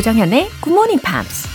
조정현의 0.00 0.50
Good 0.62 0.72
Morning 0.72 1.00
Pops. 1.02 1.48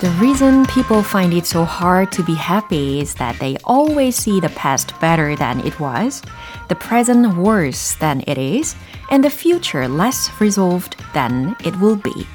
The 0.00 0.10
reason 0.18 0.64
people 0.66 1.02
find 1.02 1.34
it 1.34 1.46
so 1.46 1.64
hard 1.64 2.10
to 2.12 2.22
be 2.22 2.34
happy 2.34 3.00
is 3.00 3.14
that 3.14 3.38
they 3.38 3.56
always 3.64 4.16
see 4.16 4.40
the 4.40 4.48
past 4.50 4.98
better 4.98 5.36
than 5.36 5.60
it 5.60 5.78
was, 5.78 6.22
the 6.68 6.74
present 6.74 7.36
worse 7.36 7.96
than 8.00 8.22
it 8.26 8.38
is, 8.38 8.74
and 9.10 9.22
the 9.22 9.30
future 9.30 9.86
less 9.88 10.30
resolved 10.40 10.96
than 11.12 11.54
it 11.64 11.76
will 11.80 11.96
be. 11.96 12.26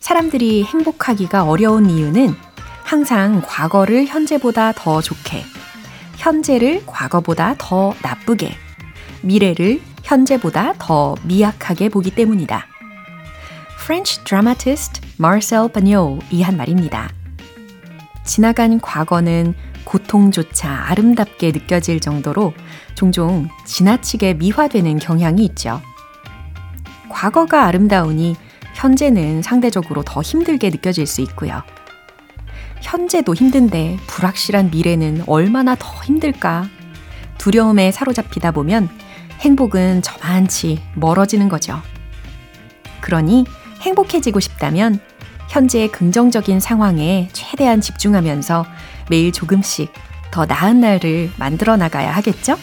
사람들이 0.00 0.64
행복하기가 0.64 1.44
어려운 1.44 1.88
이유는 1.88 2.36
항상 2.89 3.43
과거를 3.45 4.07
현재보다 4.07 4.71
더 4.71 4.99
좋게, 4.99 5.43
현재를 6.17 6.81
과거보다 6.87 7.53
더 7.59 7.93
나쁘게, 8.01 8.51
미래를 9.21 9.79
현재보다 10.01 10.73
더 10.79 11.13
미약하게 11.21 11.89
보기 11.89 12.09
때문이다. 12.09 12.65
French 13.83 14.23
dramatist 14.23 15.01
Marcel 15.19 15.71
Pagnol이 15.71 16.41
한 16.41 16.57
말입니다. 16.57 17.11
지나간 18.25 18.79
과거는 18.79 19.53
고통조차 19.83 20.87
아름답게 20.87 21.51
느껴질 21.51 21.99
정도로 21.99 22.55
종종 22.95 23.49
지나치게 23.65 24.33
미화되는 24.33 24.97
경향이 24.97 25.45
있죠. 25.45 25.79
과거가 27.09 27.65
아름다우니 27.65 28.35
현재는 28.73 29.43
상대적으로 29.43 30.01
더 30.01 30.23
힘들게 30.23 30.71
느껴질 30.71 31.05
수 31.05 31.21
있고요. 31.21 31.61
현재도 32.81 33.35
힘든데 33.35 33.97
불확실한 34.07 34.71
미래는 34.71 35.23
얼마나 35.27 35.75
더 35.75 36.03
힘들까? 36.03 36.69
두려움에 37.37 37.91
사로잡히다 37.91 38.51
보면 38.51 38.89
행복은 39.39 40.01
저만치 40.01 40.81
멀어지는 40.95 41.49
거죠. 41.49 41.81
그러니 43.01 43.45
행복해지고 43.81 44.39
싶다면 44.39 44.99
현재의 45.49 45.91
긍정적인 45.91 46.59
상황에 46.59 47.29
최대한 47.33 47.81
집중하면서 47.81 48.65
매일 49.09 49.31
조금씩 49.31 49.91
더 50.31 50.45
나은 50.45 50.79
날을 50.79 51.31
만들어 51.37 51.75
나가야 51.75 52.11
하겠죠? 52.11 52.57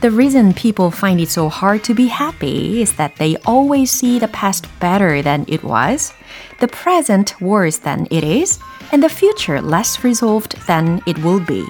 The 0.00 0.14
reason 0.14 0.52
people 0.54 0.92
find 0.94 1.20
it 1.20 1.28
so 1.28 1.48
hard 1.48 1.82
to 1.84 1.94
be 1.94 2.08
happy 2.08 2.80
is 2.82 2.94
that 2.96 3.16
they 3.16 3.36
always 3.48 3.90
see 3.90 4.20
the 4.20 4.30
past 4.30 4.68
better 4.78 5.22
than 5.22 5.44
it 5.48 5.66
was, 5.66 6.12
the 6.60 6.68
present 6.68 7.34
worse 7.42 7.80
than 7.82 8.06
it 8.12 8.24
is, 8.24 8.60
and 8.92 9.02
the 9.02 9.08
future 9.08 9.60
less 9.60 10.04
resolved 10.04 10.56
than 10.66 11.00
it 11.06 11.20
will 11.22 11.44
be. 11.44 11.64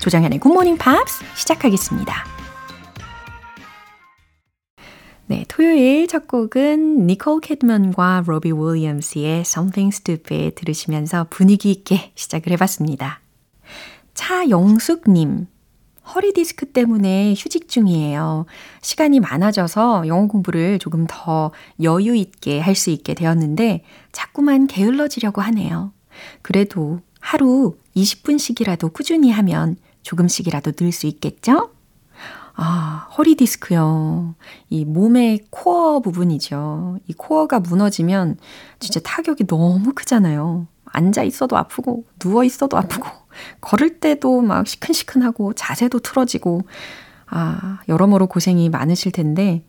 조정현의 0.00 0.40
Good 0.40 0.52
Morning 0.52 0.78
Pops 0.82 1.24
시작하겠습니다. 1.34 2.24
네, 5.28 5.44
토요일 5.48 6.06
첫 6.06 6.28
곡은 6.28 7.08
니콜 7.08 7.40
캐드먼과 7.40 8.22
로비 8.26 8.52
윌리엄스의 8.52 9.40
Something 9.40 9.94
Stupid 9.94 10.54
들으시면서 10.54 11.26
분위기 11.30 11.72
있게 11.72 12.12
시작을 12.14 12.52
해봤습니다. 12.52 13.20
차영숙님, 14.14 15.48
허리 16.14 16.32
디스크 16.32 16.66
때문에 16.66 17.34
휴직 17.36 17.68
중이에요. 17.68 18.46
시간이 18.82 19.18
많아져서 19.18 20.06
영어 20.06 20.28
공부를 20.28 20.78
조금 20.78 21.06
더 21.08 21.50
여유 21.82 22.14
있게 22.14 22.60
할 22.60 22.76
수 22.76 22.90
있게 22.90 23.14
되었는데 23.14 23.82
자꾸만 24.12 24.68
게을러지려고 24.68 25.42
하네요. 25.42 25.92
그래도 26.42 27.00
하루 27.20 27.76
20분씩이라도 27.96 28.92
꾸준히 28.92 29.30
하면 29.32 29.76
조금씩이라도 30.02 30.72
늘 30.72 30.92
수 30.92 31.06
있겠죠? 31.06 31.70
아, 32.58 33.08
허리 33.18 33.34
디스크요. 33.34 34.34
이 34.70 34.84
몸의 34.86 35.40
코어 35.50 36.00
부분이죠. 36.00 36.98
이 37.06 37.12
코어가 37.12 37.60
무너지면 37.60 38.38
진짜 38.78 39.00
타격이 39.00 39.46
너무 39.46 39.92
크잖아요. 39.94 40.66
앉아 40.86 41.22
있어도 41.24 41.58
아프고, 41.58 42.04
누워 42.18 42.44
있어도 42.44 42.78
아프고, 42.78 43.06
걸을 43.60 44.00
때도 44.00 44.40
막 44.40 44.66
시큰시큰하고, 44.66 45.52
자세도 45.52 45.98
틀어지고, 45.98 46.62
아, 47.26 47.80
여러모로 47.88 48.28
고생이 48.28 48.70
많으실 48.70 49.12
텐데, 49.12 49.62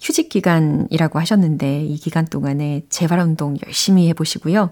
휴직 0.00 0.30
기간이라고 0.30 1.18
하셨는데, 1.18 1.84
이 1.84 1.96
기간 1.98 2.24
동안에 2.24 2.86
재활 2.88 3.20
운동 3.20 3.56
열심히 3.66 4.08
해보시고요. 4.08 4.70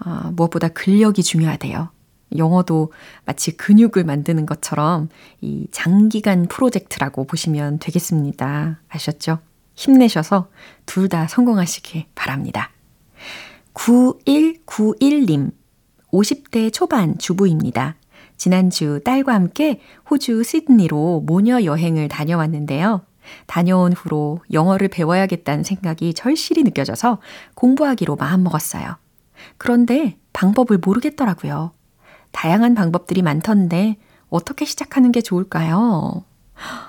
아, 0.00 0.32
무엇보다 0.34 0.68
근력이 0.68 1.22
중요하대요. 1.22 1.90
영어도 2.36 2.92
마치 3.24 3.56
근육을 3.56 4.04
만드는 4.04 4.46
것처럼 4.46 5.08
이 5.40 5.66
장기간 5.72 6.46
프로젝트라고 6.46 7.24
보시면 7.24 7.78
되겠습니다. 7.80 8.80
아셨죠? 8.88 9.38
힘내셔서 9.74 10.48
둘 10.86 11.08
다 11.08 11.26
성공하시길 11.26 12.06
바랍니다. 12.14 12.70
9191님, 13.74 15.50
50대 16.12 16.72
초반 16.72 17.18
주부입니다. 17.18 17.96
지난주 18.36 19.00
딸과 19.04 19.34
함께 19.34 19.80
호주 20.10 20.42
시드니로 20.42 21.22
모녀 21.26 21.62
여행을 21.62 22.08
다녀왔는데요. 22.08 23.02
다녀온 23.46 23.92
후로 23.92 24.40
영어를 24.52 24.88
배워야겠다는 24.88 25.62
생각이 25.64 26.14
절실히 26.14 26.62
느껴져서 26.64 27.18
공부하기로 27.54 28.16
마음먹었어요. 28.16 28.96
그런데 29.58 30.16
방법을 30.32 30.78
모르겠더라고요. 30.78 31.72
다양한 32.32 32.74
방법들이 32.74 33.22
많던데 33.22 33.96
어떻게 34.28 34.64
시작하는 34.64 35.12
게 35.12 35.20
좋을까요? 35.20 36.24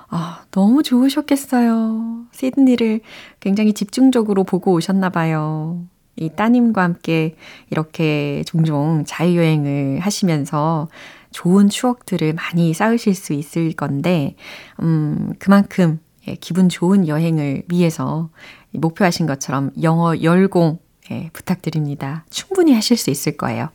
아, 0.09 0.44
너무 0.51 0.84
좋으셨겠어요. 0.84 2.25
시드니를 2.31 3.01
굉장히 3.40 3.73
집중적으로 3.73 4.44
보고 4.44 4.73
오셨나 4.73 5.09
봐요. 5.09 5.85
이 6.17 6.29
따님과 6.29 6.84
함께 6.84 7.35
이렇게 7.69 8.44
종종 8.45 9.03
자유여행을 9.06 10.00
하시면서 10.00 10.90
좋은 11.31 11.69
추억들을 11.69 12.34
많이 12.34 12.73
쌓으실 12.73 13.16
수 13.16 13.34
있을 13.34 13.72
건데, 13.72 14.35
음, 14.81 15.34
그만큼 15.40 16.00
예, 16.28 16.35
기분 16.35 16.69
좋은 16.69 17.07
여행을 17.07 17.63
위해서 17.69 18.29
목표하신 18.72 19.25
것처럼 19.25 19.72
영어 19.81 20.22
열공 20.22 20.79
예, 21.11 21.29
부탁드립니다. 21.33 22.25
충분히 22.29 22.73
하실 22.73 22.97
수 22.97 23.09
있을 23.09 23.35
거예요. 23.35 23.69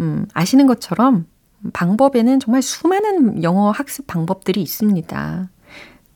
음, 0.00 0.26
아시는 0.32 0.66
것처럼 0.66 1.26
방법에는 1.72 2.40
정말 2.40 2.62
수많은 2.62 3.42
영어 3.42 3.70
학습 3.70 4.06
방법들이 4.06 4.62
있습니다. 4.62 5.50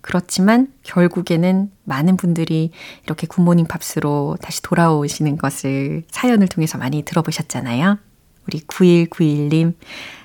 그렇지만 0.00 0.72
결국에는 0.82 1.70
많은 1.84 2.16
분들이 2.16 2.72
이렇게 3.04 3.26
굿모닝 3.26 3.66
팝스로 3.66 4.36
다시 4.40 4.62
돌아오시는 4.62 5.38
것을 5.38 6.04
사연을 6.10 6.48
통해서 6.48 6.78
많이 6.78 7.02
들어보셨잖아요. 7.02 7.98
우리 8.46 8.60
9191님, 8.66 9.74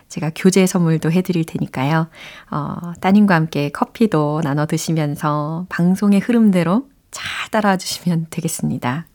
제가 0.09 0.31
교재 0.35 0.65
선물도 0.65 1.11
해드릴 1.11 1.45
테니까요. 1.45 2.07
어, 2.49 2.75
따님과 3.01 3.35
함께 3.35 3.69
커피도 3.69 4.41
나눠 4.43 4.65
드시면서 4.65 5.67
방송의 5.69 6.21
흐름대로 6.21 6.87
잘 7.11 7.49
따라와 7.51 7.77
주시면 7.77 8.27
되겠습니다. 8.29 9.05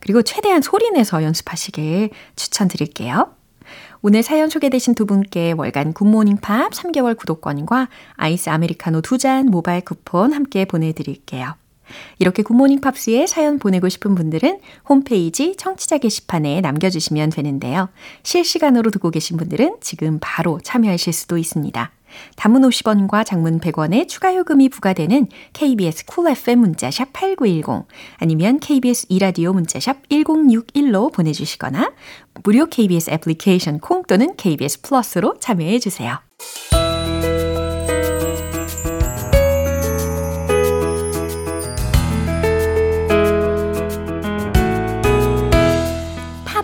그리고 0.00 0.22
최대한 0.22 0.62
소리내서 0.62 1.22
연습하시길 1.22 2.10
추천드릴게요. 2.36 3.32
오늘 4.00 4.22
사연 4.22 4.48
소개되신 4.48 4.94
두 4.94 5.06
분께 5.06 5.52
월간 5.52 5.92
굿모닝 5.92 6.38
팝 6.38 6.70
3개월 6.72 7.16
구독권과 7.16 7.88
아이스 8.14 8.48
아메리카노 8.50 9.00
두 9.02 9.18
잔 9.18 9.46
모바일 9.46 9.80
쿠폰 9.82 10.32
함께 10.32 10.64
보내드릴게요. 10.64 11.54
이렇게 12.18 12.42
굿모닝 12.42 12.80
팝스에 12.80 13.26
사연 13.26 13.58
보내고 13.58 13.88
싶은 13.88 14.14
분들은 14.14 14.60
홈페이지 14.88 15.56
청취자 15.56 15.98
게시판에 15.98 16.60
남겨주시면 16.60 17.30
되는데요. 17.30 17.88
실시간으로 18.22 18.90
듣고 18.90 19.10
계신 19.10 19.36
분들은 19.36 19.78
지금 19.80 20.18
바로 20.20 20.60
참여하실 20.62 21.12
수도 21.12 21.38
있습니다. 21.38 21.90
단문 22.36 22.62
50원과 22.62 23.24
장문 23.24 23.60
100원의 23.60 24.08
추가 24.08 24.34
요금이 24.34 24.68
부과되는 24.68 25.26
KBS 25.52 26.06
쿨 26.06 26.18
cool 26.18 26.36
FM 26.36 26.60
문자샵 26.60 27.12
8910 27.12 27.86
아니면 28.18 28.58
KBS 28.60 29.06
이라디오 29.08 29.52
문자샵 29.52 30.08
1061로 30.08 31.12
보내주시거나 31.12 31.92
무료 32.42 32.66
KBS 32.66 33.10
애플리케이션 33.10 33.80
콩 33.80 34.02
또는 34.02 34.34
KBS 34.36 34.82
플러스로 34.82 35.36
참여해 35.38 35.78
주세요. 35.78 36.18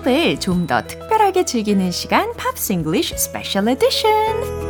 팝을 0.05 0.39
좀 0.39 0.67
더 0.67 0.83
특별하게 0.83 1.45
즐기는 1.45 1.91
시간 1.91 2.33
팝스 2.35 2.73
잉글리쉬 2.73 3.17
스페셜 3.17 3.69
에디션 3.69 4.64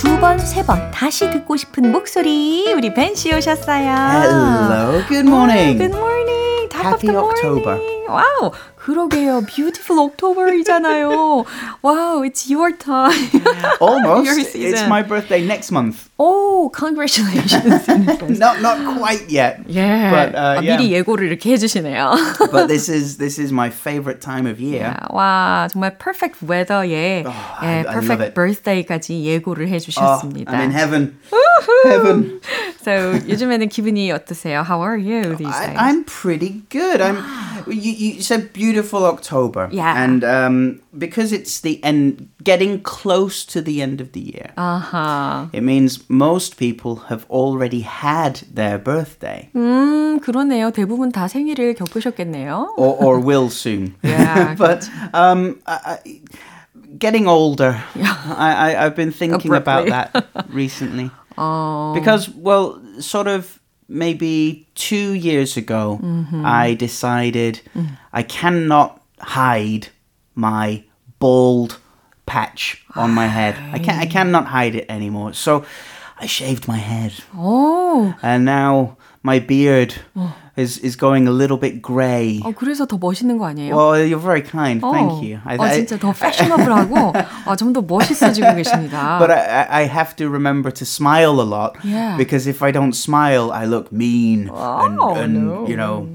두 0.00 0.18
번, 0.20 0.38
세 0.38 0.62
번 0.62 0.90
다시 0.90 1.28
듣고 1.30 1.56
싶은 1.56 1.90
목소리 1.90 2.72
우리 2.72 2.92
벤씨 2.94 3.32
오셨어요. 3.34 3.86
Hello, 3.90 5.02
good 5.08 5.26
morning. 5.28 5.78
Good 5.78 5.96
morning. 5.96 6.68
Top 6.70 6.84
Happy 6.86 7.08
of 7.08 7.16
the 7.16 7.18
October. 7.18 7.97
morning. 8.07 8.07
와우, 8.07 8.51
그러게요. 8.77 9.45
Beautiful 9.45 9.99
October이잖아요. 10.11 11.45
wow, 11.81 12.21
it's 12.23 12.49
your 12.49 12.71
time. 12.71 13.11
Almost. 13.79 14.25
Your 14.25 14.39
It's 14.39 14.51
season. 14.51 14.89
my 14.89 15.01
birthday 15.01 15.45
next 15.45 15.71
month. 15.71 16.09
oh, 16.19 16.69
congratulations. 16.73 17.87
in 17.87 18.07
advance. 18.09 18.39
Not 18.39 18.61
not 18.61 18.97
quite 18.97 19.29
yet. 19.29 19.61
yeah. 19.67 20.11
But 20.11 20.35
uh, 20.35 20.59
아, 20.59 20.63
yeah. 20.63 20.77
미리 20.77 20.91
예고를 20.91 21.27
이렇게 21.31 21.51
해주시네요. 21.53 22.51
But 22.51 22.67
this 22.67 22.89
is 22.89 23.17
this 23.17 23.39
is 23.39 23.51
my 23.51 23.69
favorite 23.69 24.21
time 24.21 24.45
of 24.45 24.59
year. 24.61 24.95
와, 25.09 25.67
정말 25.71 25.97
perfect 25.97 26.43
weather에 26.45 27.23
Oh, 27.25 27.31
I- 27.59 27.63
예, 27.63 27.87
I 27.87 27.93
perfect 27.93 28.09
love 28.09 28.21
it. 28.21 28.33
birthday까지 28.35 29.23
예고를 29.23 29.65
Oh, 29.67 29.71
해주셨습니다. 29.73 30.51
I'm 30.51 30.61
in 30.61 30.71
heaven. 30.71 31.17
heaven. 31.85 32.41
so 32.83 33.13
요즘에는 33.27 33.69
기분이 33.69 34.11
어떠세요? 34.11 34.63
How 34.67 34.81
are 34.83 34.97
you 34.99 35.35
these 35.35 35.47
I, 35.55 35.67
days? 35.67 35.77
I'm 35.79 36.03
pretty 36.05 36.63
good. 36.69 36.99
I'm. 37.01 37.17
You, 37.67 37.96
you 37.97 38.21
said 38.21 38.53
beautiful 38.53 39.05
October. 39.05 39.67
Yeah. 39.71 39.93
And 40.01 40.23
um, 40.23 40.81
because 40.97 41.31
it's 41.31 41.61
the 41.61 41.83
end, 41.83 42.29
getting 42.43 42.81
close 42.81 43.45
to 43.45 43.61
the 43.61 43.81
end 43.81 43.99
of 44.01 44.11
the 44.13 44.21
year. 44.21 44.51
아하. 44.57 45.49
It 45.53 45.63
means 45.63 46.03
most 46.09 46.57
people 46.57 47.09
have 47.09 47.25
already 47.29 47.81
had 47.81 48.41
their 48.53 48.77
birthday 48.77 49.49
음, 49.55 50.19
그러네요. 50.21 50.71
대부분 50.71 51.11
다 51.11 51.27
생일을 51.27 51.73
겪으셨겠네요. 51.75 52.73
or, 52.77 52.95
or 53.03 53.19
will 53.19 53.49
soon. 53.49 53.95
Yeah, 54.03 54.55
but 54.57 54.87
um, 55.13 55.59
I, 55.65 55.97
I, 56.05 56.21
getting 56.99 57.27
older, 57.27 57.81
I, 57.95 58.75
I, 58.75 58.85
I've 58.85 58.95
been 58.95 59.11
thinking 59.11 59.53
about 59.53 59.87
Abruptly. 59.87 60.21
that 60.21 60.47
recently. 60.53 61.09
어, 61.37 61.93
Because, 61.95 62.29
well, 62.29 62.79
sort 62.99 63.27
of 63.27 63.56
maybe 63.88 64.68
two 64.74 65.12
years 65.14 65.56
ago, 65.56 65.98
mm-hmm. 66.02 66.44
I 66.44 66.74
decided 66.74 67.60
I 68.12 68.22
cannot 68.22 69.00
hide 69.18 69.88
my 70.34 70.84
bald 71.18 71.78
patch 72.26 72.84
on 72.94 73.10
my 73.10 73.26
head. 73.26 73.56
I 73.72 73.78
can 73.78 73.98
I 73.98 74.06
cannot 74.06 74.46
hide 74.46 74.74
it 74.74 74.86
anymore. 74.88 75.32
So 75.32 75.64
I 76.20 76.26
shaved 76.26 76.68
my 76.68 76.78
head, 76.78 77.12
오, 77.34 78.14
and 78.22 78.44
now 78.44 78.96
my 79.22 79.38
beard 79.38 79.94
oh 80.16 80.34
is 80.57 80.77
is 80.83 80.95
going 80.95 81.27
a 81.27 81.31
little 81.31 81.57
bit 81.59 81.81
grey. 81.81 82.39
어, 82.43 82.51
그래서 82.55 82.85
더 82.85 82.97
멋있는 82.97 83.37
거 83.37 83.45
아니에요? 83.47 83.75
Well, 83.75 84.05
you're 84.05 84.21
very 84.21 84.41
kind. 84.43 84.83
어, 84.85 84.91
Thank 84.91 85.11
you. 85.25 85.39
I, 85.45 85.57
어, 85.57 85.63
I- 85.63 85.73
진짜 85.75 85.97
더 85.97 86.11
패셔너블하고 86.13 87.13
어, 87.47 87.55
좀 87.55 87.73
더 87.73 87.81
멋있어지고 87.81 88.53
계십니다. 88.55 89.17
but 89.19 89.31
I, 89.31 89.39
I- 89.41 89.67
I 89.83 89.87
have 89.89 90.15
to 90.17 90.29
remember 90.29 90.71
to 90.71 90.85
smile 90.85 91.41
a 91.41 91.45
lot 91.47 91.73
Yeah. 91.83 92.17
because 92.17 92.45
if 92.47 92.61
I 92.63 92.71
don't 92.71 92.93
smile, 92.93 93.51
I 93.51 93.65
look 93.65 93.91
mean 93.91 94.49
and, 94.53 94.97
Oh, 95.01 95.15
and 95.17 95.33
no. 95.33 95.65
you 95.67 95.75
know. 95.75 96.07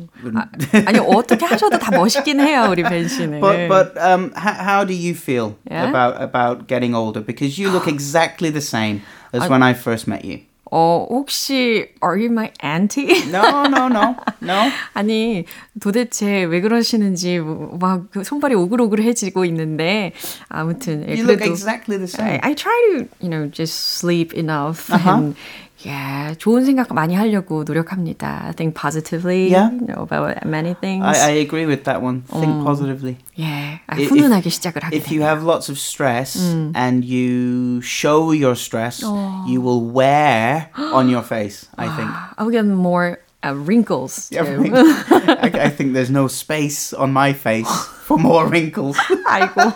아니 0.86 0.98
어떻게 0.98 1.44
하셔도 1.46 1.78
다 1.78 1.90
멋있긴 1.92 2.40
해요 2.40 2.66
우리 2.70 2.82
벤 2.82 3.06
씨는. 3.08 3.40
But 3.40 3.68
but 3.68 3.96
um, 3.98 4.30
how, 4.34 4.54
how 4.54 4.84
do 4.84 4.94
you 4.94 5.14
feel 5.14 5.54
Yeah? 5.70 5.88
about 5.88 6.20
about 6.22 6.66
getting 6.68 6.94
older? 6.94 7.20
Because 7.20 7.58
you 7.58 7.70
look 7.70 7.86
exactly 7.86 8.50
the 8.50 8.60
same 8.62 9.02
as 9.32 9.48
when 9.48 9.62
I 9.62 9.74
first 9.74 10.06
met 10.08 10.24
you. 10.24 10.40
어 10.71 11.05
혹시 11.09 11.89
are 12.03 12.17
you 12.17 12.31
my 12.31 12.51
auntie? 12.63 13.29
No, 13.29 13.67
no, 13.67 13.87
no, 13.87 14.15
no. 14.41 14.71
아니 14.93 15.45
도대체 15.79 16.43
왜 16.43 16.61
그러시는지 16.61 17.39
막그 17.39 18.23
손발이 18.23 18.55
오글오글해지고 18.55 19.45
있는데 19.45 20.13
아무튼 20.49 21.03
예, 21.07 21.13
You 21.13 21.23
look 21.25 21.39
그래도 21.39 21.51
exactly 21.51 21.97
the 21.97 22.09
I, 22.23 22.39
same. 22.39 22.39
I 22.43 22.53
try 22.55 22.73
to 22.93 23.07
you 23.19 23.29
know 23.29 23.47
just 23.51 23.99
sleep 23.99 24.33
enough 24.33 24.89
and 24.89 25.35
yeah 25.84 26.34
좋은 26.38 26.64
생각 26.64 26.92
많이 26.92 27.14
하려고 27.14 27.64
노력합니다. 27.64 28.52
Think 28.56 28.74
positively 28.74 29.48
Yeah. 29.50 29.70
you 29.72 29.86
know 29.86 30.02
about 30.02 30.44
many 30.44 30.74
things. 30.74 31.04
I, 31.04 31.30
I 31.30 31.40
agree 31.40 31.66
with 31.66 31.84
that 31.84 32.02
one. 32.02 32.22
Think 32.28 32.64
positively. 32.64 33.16
예, 33.38 33.80
아, 33.86 33.96
If- 33.96 34.10
훈훈하게 34.10 34.50
시작을 34.50 34.82
하게 34.84 34.96
If 34.96 35.10
you 35.12 35.20
되네요. 35.20 35.28
have 35.30 35.42
lots 35.44 35.68
of 35.70 35.78
stress 35.78 36.34
and 36.74 37.04
you 37.04 37.80
show 37.82 38.32
your 38.32 38.54
stress, 38.56 39.02
you 39.46 39.60
will 39.60 39.82
wear 39.86 40.70
on 40.76 41.08
your 41.08 41.22
face. 41.22 41.66
I 41.78 41.86
think. 41.94 42.10
I'll 42.38 42.50
get 42.50 42.66
more 42.66 43.20
uh, 43.46 43.54
wrinkles 43.54 44.28
Yeah, 44.32 44.42
too. 44.44 44.72
I, 44.74 45.50
I 45.66 45.70
think 45.70 45.94
there's 45.94 46.10
no 46.10 46.26
space 46.26 46.92
on 46.92 47.12
my 47.12 47.32
face 47.32 47.70
for 48.02 48.18
more 48.18 48.46
wrinkles. 48.50 48.98
아이고. 49.26 49.72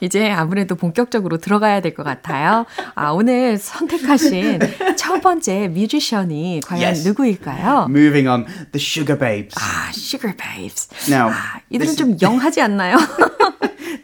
자, 0.00 0.06
이제 0.06 0.30
아무래도 0.30 0.74
본격적으로 0.74 1.38
들어가야 1.38 1.80
될 1.80 1.94
것 1.94 2.02
같아요. 2.04 2.66
아, 2.94 3.10
오늘 3.10 3.58
선택하신 3.58 4.60
첫 4.96 5.20
번째 5.20 5.68
뮤지션이 5.68 6.60
과연 6.64 6.82
Yes. 6.82 7.06
누구일까요? 7.08 7.86
Moving 7.90 8.28
on, 8.28 8.46
the 8.72 8.76
Sugar 8.78 9.18
Babes. 9.18 9.54
아, 9.58 9.90
Sugar 9.90 10.34
Babes. 10.36 10.88
Now, 11.12 11.30
아, 11.30 11.60
이들은 11.70 11.96
좀 11.96 12.16
영하지 12.22 12.60
않나요? 12.62 12.96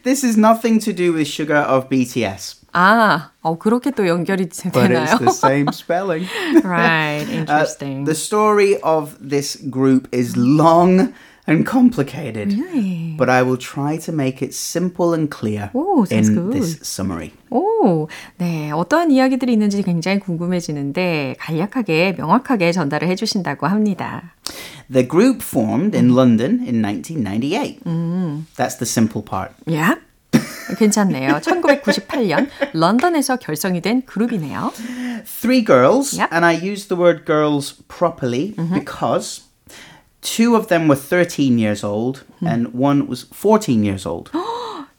This 0.03 0.25
is 0.27 0.37
nothing 0.39 0.79
to 0.85 0.93
do 0.95 1.13
with 1.15 1.29
Sugar 1.29 1.63
of 1.63 1.89
BTS, 1.89 2.57
아, 2.73 3.31
어, 3.41 3.57
그렇게 3.59 3.91
또 3.91 4.07
연결이 4.07 4.49
but 4.49 4.73
되나요? 4.73 5.05
it's 5.05 5.19
the 5.19 5.31
same 5.33 5.67
spelling. 5.73 6.29
right, 6.63 7.27
Uh, 7.27 7.33
interesting. 7.39 8.05
the 8.05 8.15
story 8.15 8.79
of 8.83 9.17
this 9.21 9.57
group 9.71 10.07
is 10.15 10.37
long 10.37 11.13
and 11.48 11.66
complicated, 11.66 12.54
Really? 12.54 13.16
but 13.18 13.28
I 13.30 13.42
will 13.42 13.58
try 13.58 13.98
to 13.98 14.12
make 14.14 14.42
it 14.46 14.54
simple 14.54 15.14
and 15.14 15.30
clear 15.30 15.72
Ooh, 15.76 16.06
sounds 16.06 16.30
in 16.30 16.36
good. 16.36 16.54
this 16.54 16.80
summary. 16.84 17.32
오, 17.50 18.08
네. 18.38 18.72
어떠한 18.72 19.10
이야기들이 19.12 19.54
있는지 19.54 19.82
굉장히 19.82 20.20
궁금해지는데 20.20 21.36
간략하게 21.40 22.14
명확하게 22.18 22.72
전달을 22.72 23.08
해주신다고 23.10 23.66
합니다. 23.68 24.34
The 24.92 25.08
group 25.08 25.42
formed 25.42 25.96
in 25.98 26.16
London 26.16 26.60
in 26.62 26.82
1998. 26.84 27.80
That's 28.56 28.78
the 28.78 28.86
simple 28.86 29.24
part. 29.26 29.54
야? 29.74 29.98
괜찮네요. 30.78 31.40
1998년 31.42 32.48
런던에서 32.74 33.36
결성이 33.38 33.82
된 33.82 34.04
그룹이네요. 34.06 34.72
Three 35.26 35.66
girls, 35.66 36.18
Yep. 36.18 36.30
and 36.32 36.46
I 36.46 36.54
use 36.56 36.88
the 36.88 36.98
word 37.02 37.26
girls 37.26 37.74
properly 37.90 38.54
because 38.74 39.42
two 40.26 40.56
of 40.56 40.68
them 40.68 40.88
were 40.88 40.96
13 40.96 41.58
years 41.58 41.84
old 41.84 42.24
and 42.42 42.74
one 42.74 43.08
was 43.08 43.26
14 43.34 43.84
years 43.84 44.06
old. 44.06 44.32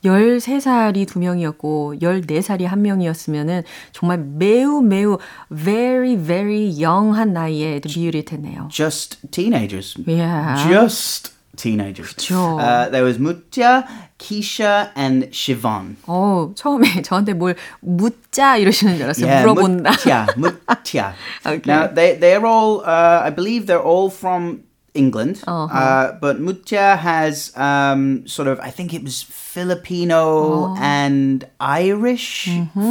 13살이 0.04 1.06
두 1.06 1.20
명이었고 1.20 1.94
14살이 2.02 2.64
한 2.64 2.82
명이었으면은 2.82 3.62
정말 3.92 4.18
매우 4.18 4.82
매우 4.82 5.18
very 5.52 6.16
very 6.16 6.72
young한 6.76 7.32
나이에 7.32 7.80
데뷔를 7.80 8.24
했네요. 8.30 8.68
Just 8.68 9.18
teenagers. 9.30 9.96
Yeah. 10.06 10.68
Just 10.68 11.32
teenagers. 11.56 12.14
그쵸. 12.14 12.58
Uh, 12.58 12.90
there 12.90 13.04
was 13.04 13.18
Mutya, 13.18 13.86
Keisha, 14.18 14.90
and 14.96 15.30
Siobhan. 15.30 15.96
어, 16.06 16.52
처음에 16.56 17.02
저한테 17.02 17.34
뭘 17.34 17.54
묻자 17.80 18.56
이러시는 18.56 18.96
줄 18.96 19.04
알았어요. 19.04 19.26
Yeah, 19.26 19.46
물어본다. 19.46 19.90
Mutya, 19.90 20.26
Mutya. 20.36 21.14
Okay. 21.46 21.62
Now 21.64 21.86
they 21.86 22.18
they're 22.18 22.44
all 22.44 22.80
uh, 22.80 23.22
I 23.22 23.30
believe 23.30 23.66
they're 23.66 23.84
all 23.84 24.10
from 24.10 24.64
England, 24.96 25.40
Uh-huh. 25.46 25.72
uh, 25.72 26.12
but 26.20 26.36
Mutya 26.38 26.98
has 26.98 27.50
um, 27.56 28.26
sort 28.28 28.46
of 28.46 28.60
I 28.60 28.68
think 28.70 28.92
it 28.92 29.02
was 29.02 29.22
Filipino 29.22 30.74
and 30.76 31.44
Irish 31.60 32.48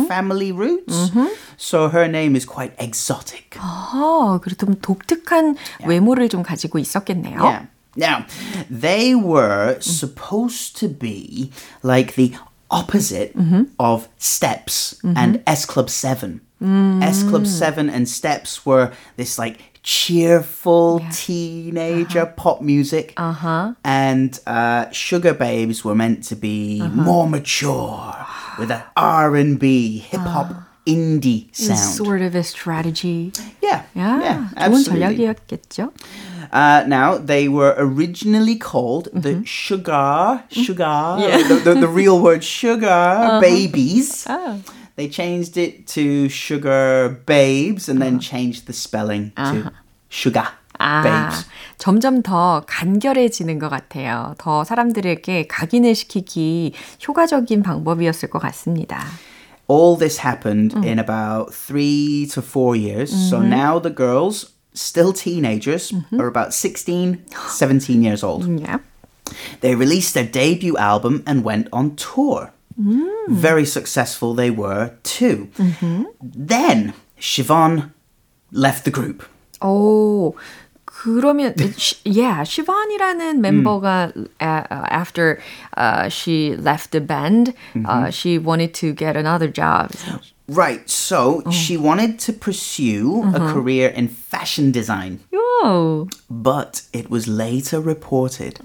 family 0.08 0.52
roots, 0.52 1.12
so 1.58 1.90
her 1.90 2.08
name 2.08 2.36
is 2.36 2.46
quite 2.46 2.74
exotic. 2.80 3.56
어, 3.60 4.40
그래도 4.42 4.66
좀 4.66 4.76
독특한 4.82 5.56
외모를 5.86 6.28
좀 6.30 6.42
가지고 6.44 6.80
있었겠네요. 6.80 7.40
Yeah. 7.40 7.66
Now, 7.96 8.26
they 8.70 9.14
were 9.14 9.78
supposed 9.82 10.78
to 10.80 10.88
be 10.88 11.52
like 11.84 12.16
the 12.16 12.34
opposite 12.72 13.36
of 13.80 14.08
Steps 14.18 14.96
and 15.04 15.44
S 15.46 15.66
Club 15.66 15.90
7. 15.90 16.40
S 17.04 17.24
Club 17.24 17.46
7 17.46 17.90
and 17.90 18.08
Steps 18.08 18.66
were 18.66 18.92
this 19.18 19.38
like 19.38 19.58
cheerful 19.87 20.99
yeah. 21.01 21.11
teenager 21.13 22.23
uh-huh. 22.23 22.33
pop 22.37 22.61
music. 22.61 23.15
Uh-huh. 23.17 23.73
And 23.85 24.39
uh, 24.45 24.91
Sugar 24.91 25.33
Babes 25.33 25.85
were 25.85 25.95
meant 25.95 26.25
to 26.25 26.35
be 26.35 26.81
uh-huh. 26.83 27.03
more 27.03 27.29
mature 27.29 28.27
with 28.59 28.73
an 28.73 28.83
R&B 28.97 29.99
hip 29.99 30.21
hop 30.21 30.51
uh-huh. 30.51 30.61
Ah. 30.61 30.69
indie 30.87 31.55
sound. 31.55 31.79
Sort 31.79 32.21
of 32.21 32.35
a 32.35 32.43
strategy. 32.43 33.33
Yeah. 33.63 33.85
Yeah. 33.95 34.21
yeah 34.21 34.49
absolutely. 34.57 35.29
Uh, 36.53 36.85
now 36.87 37.19
they 37.19 37.49
were 37.49 37.75
originally 37.79 38.57
called 38.57 39.09
the 39.13 39.35
mm-hmm. 39.35 39.43
sugar, 39.43 39.93
mm-hmm. 39.93 40.63
sugar, 40.63 41.17
yeah. 41.19 41.47
the, 41.47 41.55
the, 41.55 41.75
the, 41.75 41.89
real 41.89 42.21
word 42.21 42.43
sugar 42.43 42.87
uh-huh. 42.89 43.41
babies. 43.41 44.27
Oh. 44.29 44.63
They 44.96 45.10
changed 45.10 45.58
it 45.58 45.88
to 45.96 46.28
sugar 46.30 47.22
babes 47.26 47.90
and 47.90 48.02
then 48.02 48.20
changed 48.20 48.68
the 48.68 48.74
spelling 48.74 49.32
to 49.36 49.72
sugar 50.10 50.48
아, 50.80 51.04
babes. 51.04 51.46
점점 51.78 52.22
더 52.22 52.64
간결해지는 52.68 53.60
것 53.60 53.70
같아요. 53.70 54.36
더 54.38 54.64
사람들에게 54.64 55.48
각인을 55.48 55.96
시키기 55.96 56.74
효과적인 57.08 57.64
방법이었을 57.64 58.30
것 58.30 58.40
같습니다. 58.40 59.04
All 59.70 59.98
this 59.98 60.20
happened 60.20 60.76
in 60.86 61.00
about 61.00 61.54
three 61.54 62.28
to 62.34 62.42
four 62.42 62.76
years. 62.76 63.10
So 63.30 63.40
now 63.40 63.80
the 63.80 63.94
girls, 63.94 64.52
still 64.74 65.14
teenagers, 65.14 65.94
are 66.12 66.28
about 66.28 66.54
16, 66.54 67.24
17 67.48 68.04
years 68.04 68.22
old. 68.22 68.46
Yeah. 68.60 68.80
They 69.62 69.76
released 69.76 70.14
their 70.14 70.26
debut 70.26 70.76
album 70.76 71.24
and 71.26 71.46
went 71.46 71.70
on 71.72 71.96
tour. 71.96 72.52
Very 73.30 73.66
successful 73.66 74.34
they 74.34 74.50
were 74.50 74.92
too. 75.04 75.50
Then 76.22 76.94
Siobhan 77.20 77.92
left 78.52 78.86
the 78.86 78.92
group. 78.92 79.24
오, 79.64 80.34
그러면 80.86 81.54
시- 81.78 81.98
yeah, 82.06 82.44
시반이라는 82.44 83.40
멤버가 83.42 84.12
uh, 84.42 84.64
after 84.90 85.40
uh, 85.78 86.10
she 86.10 86.56
left 86.58 86.92
the 86.92 87.00
band, 87.02 87.54
uh, 87.86 88.10
she 88.10 88.38
wanted 88.40 88.74
to 88.74 88.94
get 88.94 89.16
another 89.16 89.48
job. 89.48 89.92
Right, 90.48 90.90
so 90.90 91.44
she 91.50 91.78
wanted 91.78 92.20
to 92.28 92.34
pursue 92.34 93.24
a 93.34 93.40
career 93.54 93.88
in 93.88 94.10
fashion 94.10 94.72
design. 94.72 95.20
Oh, 95.64 96.08
But 96.30 96.82
it 96.92 97.10
was 97.10 97.28
later 97.28 97.80
reported 97.80 98.60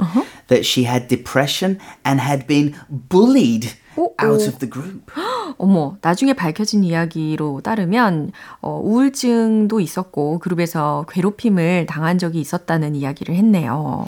that 0.48 0.64
she 0.66 0.84
had 0.84 1.06
depression 1.08 1.78
and 2.04 2.20
had 2.20 2.46
been 2.48 2.74
bullied 2.90 3.74
out 3.97 4.47
of 4.47 4.57
the 4.59 4.69
group. 4.69 5.11
어머, 5.57 5.97
나중에 6.01 6.33
밝혀진 6.33 6.83
이야기로 6.83 7.61
따르면 7.61 8.31
어, 8.61 8.79
우울증도 8.83 9.79
있었고 9.79 10.39
그룹에서 10.39 11.05
괴롭힘을 11.09 11.85
당한 11.87 12.17
적이 12.17 12.39
있었다는 12.41 12.95
이야기를 12.95 13.35
했네요. 13.35 14.05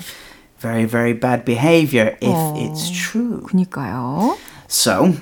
Very, 0.61 0.87
very 0.87 1.19
bad 1.19 1.43
behavior 1.43 2.15
if 2.21 2.37
it's 2.55 2.89
true. 2.89 3.41
그니까요. 3.41 4.37
So, 4.69 5.13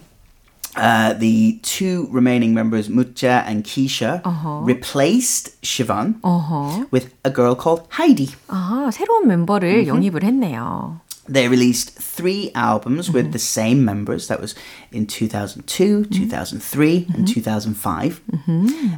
uh, 0.77 1.13
the 1.19 1.59
two 1.63 2.07
remaining 2.11 2.53
members, 2.53 2.87
Mutja 2.87 3.43
and 3.47 3.63
Keisha, 3.63 4.21
replaced 4.65 5.59
Siobhan 5.61 6.21
어허. 6.21 6.87
with 6.93 7.09
a 7.25 7.31
girl 7.33 7.55
called 7.55 7.87
Heidi. 7.97 8.29
아, 8.47 8.89
새로운 8.93 9.27
멤버를 9.27 9.87
영입을 9.87 10.23
했네요. 10.23 11.01
They 11.30 11.48
released 11.48 11.90
three 11.98 12.52
albums 12.54 13.10
with 13.10 13.32
the 13.32 13.40
same 13.40 13.84
members. 13.84 14.28
That 14.28 14.40
was 14.40 14.54
in 14.92 15.06
2002, 15.08 16.04
2003, 16.06 17.06
and 17.14 17.26
2005. 17.26 18.20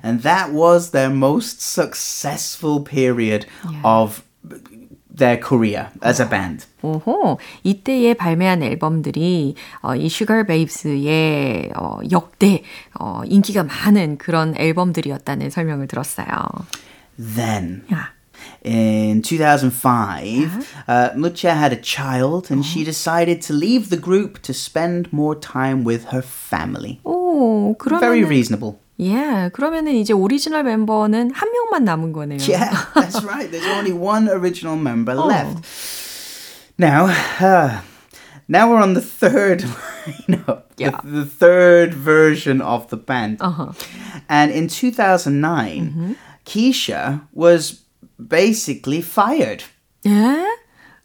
And 0.03 0.23
that 0.23 0.53
was 0.53 0.91
their 0.91 1.09
most 1.09 1.63
successful 1.63 2.81
period 2.83 3.47
of 3.83 4.23
their 5.19 5.37
career 5.37 5.91
as 6.03 6.21
a 6.21 6.29
band. 6.29 6.67
오호, 6.83 7.39
이때에 7.65 8.15
발매한 8.15 8.63
앨범들이 8.63 9.55
어, 9.83 9.97
이 9.97 10.09
슈가 10.09 10.45
베이브스의 10.45 11.73
어, 11.77 11.99
역대 12.11 12.63
어, 12.99 13.23
인기가 13.27 13.65
많은 13.65 14.19
그런 14.19 14.55
앨범들이었다는 14.57 15.51
설명을 15.51 15.89
들었어요. 15.89 16.27
Then, 17.19 17.85
야, 17.93 18.12
in 18.64 19.22
2005, 19.22 20.46
uh-huh. 20.46 20.84
uh, 20.88 21.10
Mutya 21.16 21.54
had 21.56 21.74
a 21.74 21.76
child 21.76 22.50
and 22.50 22.66
she 22.66 22.82
oh. 22.82 22.86
decided 22.86 23.42
to 23.44 23.54
leave 23.54 23.90
the 23.90 23.98
group 23.98 24.42
to 24.44 24.54
spend 24.54 25.12
more 25.12 25.36
time 25.36 25.84
with 25.84 26.06
her 26.06 26.22
family. 26.22 27.02
Oh, 27.06 27.76
그러면은, 27.78 28.00
Very 28.00 28.24
reasonable. 28.24 28.80
Yeah, 28.96 29.50
그러면은 29.50 29.96
이제 29.96 30.14
오리지널 30.14 30.64
멤버는 30.64 31.32
한 31.34 31.50
명만 31.52 31.84
남은 31.84 32.14
거네요. 32.14 32.48
Yeah, 32.48 32.86
that's 32.94 33.24
right. 33.24 33.52
There's 33.52 33.68
only 33.68 33.92
one 33.92 34.30
original 34.30 34.78
member 34.78 35.14
oh. 35.14 35.26
left. 35.26 35.66
Now, 36.78 37.08
uh, 37.40 37.82
now 38.48 38.70
we're 38.70 38.82
on 38.82 38.94
the 38.94 39.02
third 39.02 39.62
lineup, 40.06 40.64
yeah. 40.78 41.02
the, 41.04 41.10
the, 41.10 41.26
third 41.26 41.94
version 41.94 42.62
of 42.62 42.90
the 42.90 42.98
band. 42.98 43.38
Uh-huh. 43.42 43.74
And 44.30 44.52
in 44.52 44.68
2009, 44.68 45.82
mm-hmm. 45.82 46.14
Keisha 46.46 47.28
was 47.34 47.83
basically 48.28 49.02
fired. 49.02 49.64
Yeah? 50.04 50.50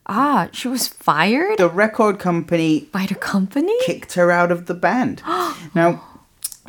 Ah, 0.07 0.49
she 0.53 0.69
was 0.69 0.89
fired? 0.89 1.59
The 1.59 1.69
record 1.69 2.19
company. 2.19 2.89
By 2.93 3.07
the 3.07 3.15
company? 3.15 3.75
Kicked 3.85 4.15
her 4.15 4.31
out 4.31 4.51
of 4.51 4.67
the 4.67 4.75
band. 4.75 5.23
now, 5.75 6.03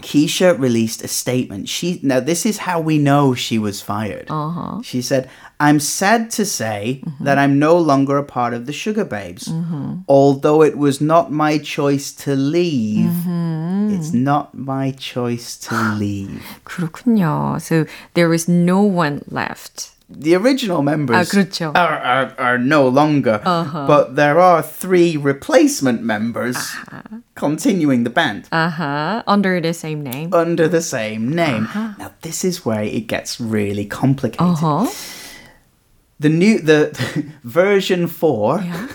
Keisha 0.01 0.57
released 0.57 1.03
a 1.03 1.07
statement. 1.07 1.69
She 1.69 1.99
now 2.03 2.19
this 2.19 2.45
is 2.45 2.59
how 2.59 2.79
we 2.79 2.97
know 2.97 3.33
she 3.33 3.59
was 3.59 3.81
fired. 3.81 4.27
Uh-huh. 4.29 4.81
She 4.81 5.01
said, 5.01 5.29
"I'm 5.59 5.79
sad 5.79 6.31
to 6.31 6.45
say 6.45 7.01
mm-hmm. 7.03 7.23
that 7.23 7.37
I'm 7.37 7.59
no 7.59 7.77
longer 7.77 8.17
a 8.17 8.23
part 8.23 8.53
of 8.53 8.65
the 8.65 8.71
Sugababes. 8.71 9.49
Mm-hmm. 9.49 10.07
Although 10.07 10.63
it 10.63 10.77
was 10.77 11.01
not 11.01 11.31
my 11.31 11.57
choice 11.57 12.11
to 12.23 12.35
leave, 12.35 13.09
mm-hmm. 13.09 13.95
it's 13.95 14.13
not 14.13 14.55
my 14.55 14.91
choice 14.91 15.57
to 15.67 15.75
leave." 15.99 16.43
그렇군요. 16.65 17.61
So 17.61 17.85
there 18.13 18.33
is 18.33 18.47
no 18.47 18.81
one 18.81 19.21
left 19.29 19.91
the 20.09 20.35
original 20.35 20.81
members 20.81 21.33
ah, 21.35 21.71
are, 21.75 21.99
are, 21.99 22.35
are 22.39 22.57
no 22.57 22.87
longer, 22.87 23.41
uh-huh. 23.45 23.85
but 23.85 24.15
there 24.15 24.39
are 24.39 24.63
three 24.63 25.15
replacement 25.15 26.01
members 26.01 26.57
uh-huh. 26.57 27.01
continuing 27.35 28.03
the 28.03 28.09
band. 28.09 28.47
Uh 28.51 28.69
huh. 28.69 29.23
Under 29.27 29.61
the 29.61 29.73
same 29.73 30.01
name. 30.01 30.33
Under 30.33 30.67
the 30.67 30.81
same 30.81 31.29
name. 31.29 31.65
Uh-huh. 31.65 31.93
Now, 31.99 32.13
this 32.21 32.43
is 32.43 32.65
where 32.65 32.81
it 32.81 33.05
gets 33.05 33.39
really 33.39 33.85
complicated. 33.85 34.41
Uh 34.41 34.55
huh. 34.55 34.87
The 36.19 36.29
new 36.29 36.59
the, 36.59 36.89
the 36.91 37.31
version 37.43 38.07
four, 38.07 38.61
yeah. 38.61 38.87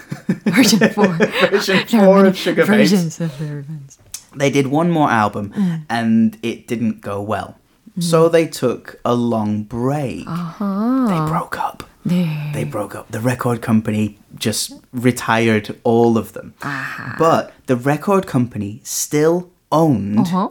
version 0.45 0.89
four, 0.95 1.09
version 1.09 1.87
four 1.87 2.27
of 2.27 2.37
Sugar 2.37 2.65
Versions 2.65 3.21
of 3.21 3.39
the 3.39 3.47
Ribbons. 3.47 3.99
They 4.37 4.51
did 4.51 4.67
one 4.67 4.91
more 4.91 5.09
album, 5.09 5.53
mm. 5.53 5.87
and 5.89 6.37
it 6.43 6.67
didn't 6.67 7.01
go 7.01 7.23
well. 7.23 7.57
So 8.01 8.29
they 8.29 8.47
took 8.47 8.99
a 9.05 9.15
long 9.15 9.63
break. 9.63 10.27
Uh-huh. 10.27 11.07
They 11.07 11.31
broke 11.31 11.57
up. 11.57 11.85
네. 12.05 12.53
They 12.53 12.65
broke 12.65 12.95
up. 12.95 13.11
The 13.11 13.21
record 13.21 13.63
company 13.63 14.19
just 14.37 14.75
retired 14.93 15.77
all 15.85 16.19
of 16.19 16.33
them. 16.33 16.55
Uh-huh. 16.63 17.15
But 17.19 17.53
the 17.67 17.77
record 17.77 18.27
company 18.27 18.81
still 18.83 19.51
owned 19.71 20.27
uh-huh. 20.27 20.49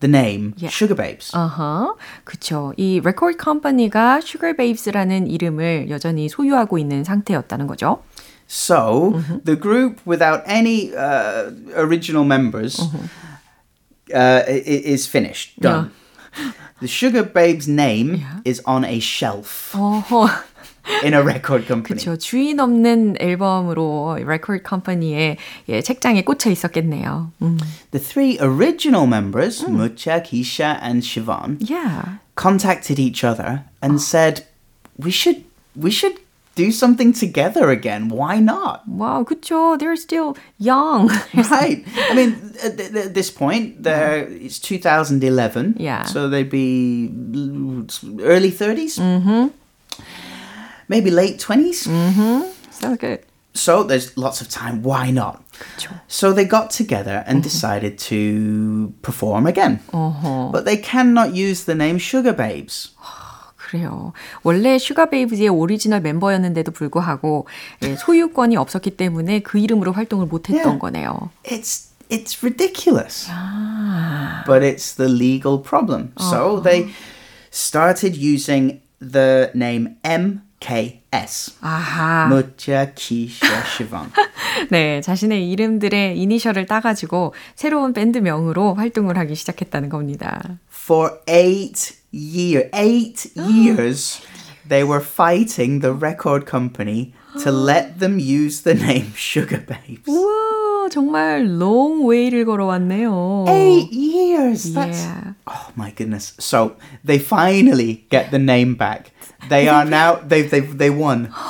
the 0.00 0.08
name 0.08 0.54
yeah. 0.56 0.70
Sugababes. 0.70 1.34
Uh-huh. 1.34 1.94
그렇죠. 2.24 2.72
이 2.76 3.00
record 3.00 3.38
company가 3.42 4.20
Sugar 4.22 4.54
Babes라는 4.54 5.26
이름을 5.26 5.90
여전히 5.90 6.28
소유하고 6.28 6.78
있는 6.78 7.02
상태였다는 7.02 7.66
거죠. 7.66 8.02
So, 8.46 9.14
mm-hmm. 9.16 9.38
the 9.44 9.56
group 9.56 10.00
without 10.04 10.42
any 10.46 10.94
uh, 10.94 11.50
original 11.74 12.24
members 12.24 12.76
mm-hmm. 12.76 13.06
uh, 14.14 14.42
is 14.46 15.06
finished, 15.06 15.58
done. 15.60 15.84
Yeah. 15.84 16.03
The 16.84 16.90
Sugababe's 16.90 17.66
name 17.66 18.16
yeah. 18.16 18.40
is 18.44 18.60
on 18.66 18.84
a 18.84 19.00
shelf. 19.00 19.72
어허. 19.72 20.28
in 21.02 21.14
a 21.14 21.22
record 21.22 21.66
company. 21.66 21.98
그렇죠. 21.98 22.18
주인 22.18 22.60
없는 22.60 23.16
앨범으로 23.18 24.18
record 24.20 24.62
company의 24.68 25.38
예, 25.70 25.80
책장에 25.80 26.24
꽂혀 26.24 26.50
있었겠네요. 26.50 27.32
음. 27.40 27.58
The 27.92 28.04
three 28.04 28.36
original 28.38 29.06
members, 29.06 29.64
음. 29.64 29.76
Mutya, 29.76 30.20
Keisha, 30.22 30.78
and 30.82 31.02
Siobhan, 31.02 31.56
yeah. 31.66 32.18
contacted 32.36 32.98
each 32.98 33.24
other 33.24 33.64
and 33.80 33.94
oh. 33.94 33.96
said, 33.96 34.44
"We 34.98 35.10
should, 35.10 35.44
we 35.74 35.90
should 35.90 36.20
do 36.54 36.70
something 36.70 37.12
together 37.12 37.70
again. 37.70 38.08
Why 38.08 38.40
not?" 38.40 38.86
Wow, 38.88 39.24
그쵸. 39.24 39.78
They're 39.78 39.96
still 39.96 40.36
young. 40.58 41.08
right. 41.50 41.84
I 42.10 42.14
mean, 42.14 42.54
at, 42.62 42.76
th- 42.76 42.92
th- 42.92 43.12
this 43.12 43.30
point, 43.30 43.82
they're, 43.82 44.28
it's 44.28 44.58
2011. 44.58 45.76
Yeah. 45.78 46.04
So 46.04 46.28
they'd 46.28 46.50
be 46.50 47.10
early 48.20 48.50
30s. 48.50 48.98
Mm-hmm. 48.98 49.48
Maybe 50.88 51.10
late 51.10 51.38
20s. 51.38 51.88
Mm-hmm. 51.88 52.50
so 52.70 52.96
good. 52.96 53.20
So 53.54 53.84
there's 53.84 54.16
lots 54.16 54.40
of 54.40 54.48
time. 54.48 54.82
Why 54.82 55.10
not? 55.10 55.44
So 56.08 56.32
they 56.32 56.44
got 56.44 56.70
together 56.70 57.22
and 57.26 57.38
mm-hmm. 57.38 57.42
decided 57.42 57.98
to 58.10 58.92
perform 59.02 59.46
again. 59.46 59.80
Uh-huh. 59.92 60.50
But 60.52 60.64
they 60.64 60.76
cannot 60.76 61.34
use 61.34 61.64
the 61.64 61.74
name 61.74 61.98
Sugababes. 61.98 62.90
그래요. 63.74 64.12
원래 64.44 64.78
슈가 64.78 65.06
베이브즈의 65.10 65.48
오리지널 65.48 66.00
멤버였는데도 66.00 66.70
불구하고 66.70 67.48
예, 67.82 67.96
소유권이 67.96 68.56
없었기 68.56 68.92
때문에 68.96 69.40
그 69.40 69.58
이름으로 69.58 69.90
활동을 69.92 70.26
못했던 70.26 70.54
Yeah. 70.64 70.78
거네요. 70.78 71.30
It's 71.44 71.90
it's 72.08 72.38
ridiculous. 72.42 73.28
But 74.46 74.62
it's 74.64 74.94
the 74.96 75.10
legal 75.10 75.60
problem. 75.60 76.12
So 76.20 76.60
they 76.62 76.94
started 77.52 78.16
using 78.16 78.80
the 79.00 79.50
name 79.56 79.96
MKS. 80.04 81.56
아하. 81.60 82.28
Keisha 82.94 83.62
Siobhan. 83.76 84.10
네, 84.70 85.00
자신의 85.00 85.50
이름들의 85.50 86.16
이니셜을 86.18 86.66
따가지고 86.66 87.34
새로운 87.56 87.92
밴드명으로 87.92 88.74
활동을 88.74 89.18
하기 89.18 89.34
시작했다는 89.34 89.88
겁니다. 89.88 90.58
For 90.70 91.18
eight 91.28 91.96
year, 92.14 92.70
eight 92.72 93.26
years, 93.34 94.20
they 94.66 94.84
were 94.84 95.00
fighting 95.00 95.80
the 95.80 95.92
record 95.92 96.46
company 96.46 97.12
to 97.42 97.50
let 97.52 97.98
them 97.98 98.18
use 98.18 98.62
the 98.62 98.74
name 98.74 99.12
Sugababes. 99.16 100.06
우와, 100.06 100.88
정말 100.90 101.58
long 101.58 102.04
way를 102.06 102.44
걸어왔네요. 102.44 103.46
Eight 103.48 103.92
years. 103.92 104.72
That's 104.72 105.02
yeah. 105.04 105.32
oh 105.46 105.72
my 105.74 105.90
goodness. 105.90 106.34
So 106.38 106.76
they 107.04 107.18
finally 107.18 108.06
get 108.10 108.30
the 108.30 108.38
name 108.38 108.74
back. 108.76 109.10
They 109.48 109.68
are 109.68 109.84
now 109.84 110.16
they've 110.22 110.48
they've 110.50 110.78
they 110.78 110.90
won. 110.90 111.28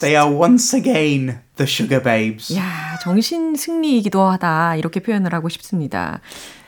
They 0.00 0.16
are 0.16 0.30
once 0.32 0.72
again 0.72 1.40
the 1.56 1.66
Sugar 1.66 2.00
Babes. 2.00 2.56
야, 2.56 2.98
정신 3.02 3.54
승리이기도 3.54 4.22
하다 4.22 4.76
이렇게 4.76 5.00
표현을 5.00 5.34
하고 5.34 5.50
싶습니다. 5.50 6.22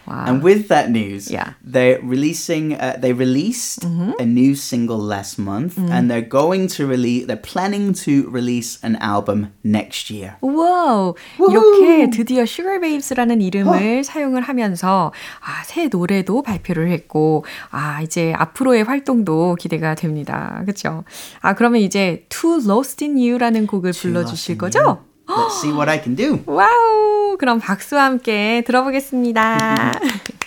와. 0.07 0.23
And 0.25 0.41
with 0.41 0.69
that 0.69 0.87
news, 0.89 1.27
Yeah. 1.29 1.55
they're 1.61 1.99
releasing. 2.01 2.71
Uh, 2.79 2.95
they 2.95 3.11
released 3.11 3.83
a 3.83 4.23
new 4.25 4.55
single 4.55 5.03
last 5.03 5.37
month, 5.37 5.75
and 5.77 6.07
they're 6.09 6.23
going 6.23 6.67
to 6.79 6.87
release. 6.87 7.27
They're 7.27 7.35
planning 7.35 7.91
to 8.07 8.23
release 8.31 8.79
an 8.87 8.95
album 9.01 9.51
next 9.65 10.07
year. 10.09 10.35
와우! 10.39 11.13
이렇게 11.37 12.09
드디어 12.09 12.43
Sugar 12.43 12.79
Babes라는 12.79 13.41
이름을 13.41 14.05
사용을 14.05 14.43
하면서 14.43 15.11
아, 15.43 15.63
새 15.65 15.89
노래도 15.89 16.41
발표를 16.41 16.89
했고 16.89 17.43
아, 17.71 18.01
이제 18.01 18.31
앞으로의 18.37 18.83
활동도 18.85 19.57
기대가 19.59 19.93
됩니다. 19.93 20.61
그렇죠? 20.63 21.03
아, 21.41 21.53
그러면 21.53 21.81
이제 21.81 22.25
Too 22.29 22.61
Lost 22.63 23.03
in 23.03 23.17
You라는 23.17 23.67
곡을 23.67 23.91
불러 23.91 24.23
주실 24.23 24.57
거죠? 24.57 25.03
Let's 25.31 25.61
see 25.61 25.71
what 25.71 25.89
I 25.89 25.99
can 26.01 26.15
do. 26.15 26.43
와우! 26.45 27.37
그럼 27.37 27.59
박수와 27.59 28.05
함께 28.05 28.63
들어보겠습니다. 28.65 29.99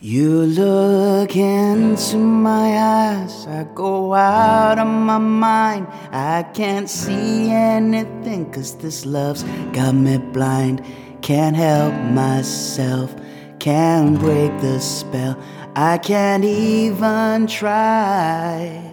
You 0.00 0.44
look 0.44 1.34
into 1.34 2.18
my 2.18 2.76
eyes, 2.76 3.46
I 3.48 3.64
go 3.74 4.14
out 4.14 4.78
of 4.78 4.86
my 4.86 5.16
mind. 5.16 5.86
I 6.12 6.44
can't 6.52 6.90
see 6.90 7.50
anything, 7.50 8.52
cause 8.52 8.76
this 8.76 9.06
love's 9.06 9.44
got 9.72 9.94
me 9.94 10.18
blind. 10.18 10.82
Can't 11.22 11.56
help 11.56 11.94
myself, 12.12 13.16
can't 13.58 14.18
break 14.18 14.52
the 14.60 14.78
spell. 14.78 15.38
I 15.74 15.96
can't 15.96 16.44
even 16.44 17.46
try. 17.46 18.87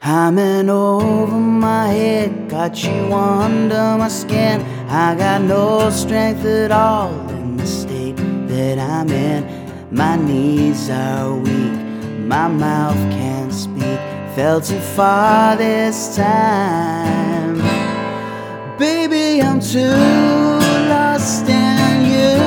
I'm 0.00 0.38
in 0.38 0.70
over 0.70 1.34
my 1.34 1.88
head, 1.88 2.48
got 2.48 2.84
you 2.84 3.12
under 3.12 3.98
my 3.98 4.08
skin. 4.08 4.62
I 4.88 5.16
got 5.16 5.42
no 5.42 5.90
strength 5.90 6.44
at 6.44 6.70
all 6.70 7.10
in 7.30 7.56
the 7.56 7.66
state 7.66 8.16
that 8.46 8.78
I'm 8.78 9.10
in. 9.10 9.44
My 9.90 10.14
knees 10.14 10.88
are 10.88 11.34
weak, 11.34 11.80
my 12.20 12.46
mouth 12.46 12.96
can't 13.10 13.52
speak. 13.52 13.98
Fell 14.36 14.60
too 14.60 14.78
far 14.78 15.56
this 15.56 16.14
time. 16.14 17.58
Baby, 18.78 19.42
I'm 19.42 19.58
too 19.60 19.80
lost 20.88 21.48
in 21.48 22.04
you, 22.06 22.38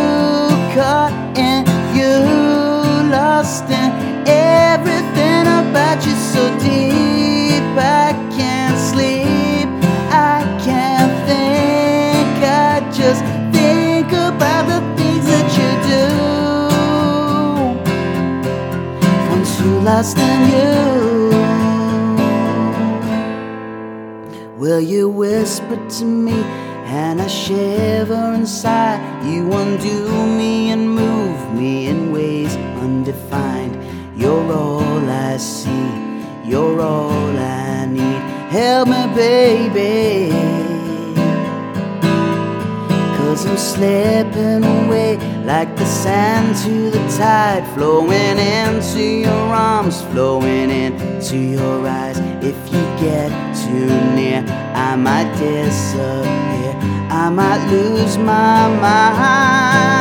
caught 0.73 1.37
in 1.37 1.65
you, 1.97 3.11
lost 3.11 3.65
in 3.65 3.91
everything 4.25 5.41
about 5.41 6.05
you 6.05 6.13
so 6.13 6.57
deep. 6.59 7.10
Lost 19.91 20.17
in 20.17 20.41
you. 20.53 20.73
Will 24.57 24.79
you 24.79 25.09
whisper 25.09 25.77
to 25.97 26.05
me 26.05 26.39
and 27.01 27.21
I 27.21 27.27
shiver 27.27 28.25
inside? 28.39 28.99
You 29.25 29.51
undo 29.51 29.99
me 30.39 30.71
and 30.71 30.83
move 31.03 31.39
me 31.53 31.87
in 31.87 32.13
ways 32.13 32.55
undefined. 32.85 33.75
You're 34.15 34.49
all 34.53 35.09
I 35.09 35.35
see, 35.37 35.89
you're 36.49 36.79
all 36.81 37.37
I 37.37 37.85
need. 37.85 38.21
Help 38.57 38.87
me, 38.87 39.01
baby. 39.15 40.70
I'm 43.31 43.57
slipping 43.57 44.61
away 44.65 45.15
like 45.45 45.77
the 45.77 45.85
sand 45.85 46.53
to 46.63 46.89
the 46.91 46.99
tide, 47.17 47.65
flowing 47.75 48.37
into 48.37 49.01
your 49.01 49.31
arms, 49.31 50.01
flowing 50.11 50.69
into 50.69 51.37
your 51.37 51.87
eyes. 51.87 52.19
If 52.43 52.57
you 52.73 52.83
get 52.99 53.31
too 53.55 53.87
near, 54.15 54.43
I 54.75 54.97
might 54.97 55.31
disappear, 55.37 56.75
I 57.09 57.29
might 57.29 57.65
lose 57.71 58.17
my 58.17 58.67
mind. 58.81 60.00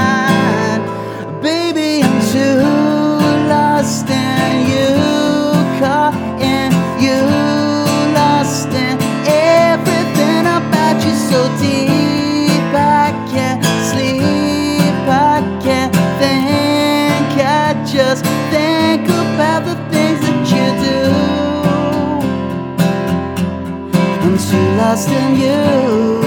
Lost 24.81 25.11
in 25.11 25.37
you, 25.37 26.20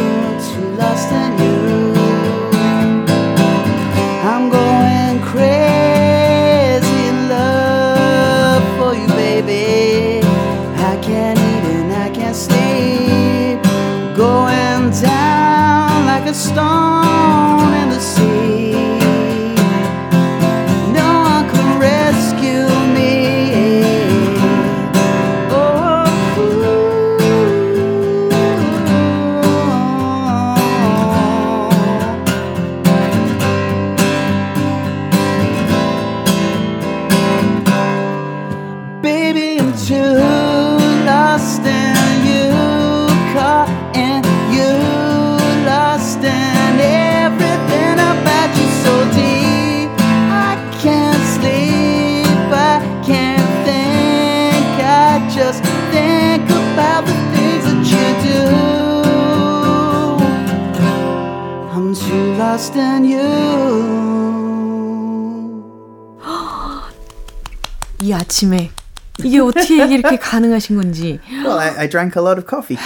아침에 68.23 68.71
이게 69.19 69.39
어떻게 69.39 69.85
이렇게 69.85 70.17
가능하신 70.17 70.75
건지. 70.77 71.19
Well, 71.29 71.59
I, 71.59 71.69
I 71.77 71.89
drank 71.89 72.19
a 72.19 72.25
lot 72.25 72.39
of 72.39 72.47
coffee. 72.49 72.77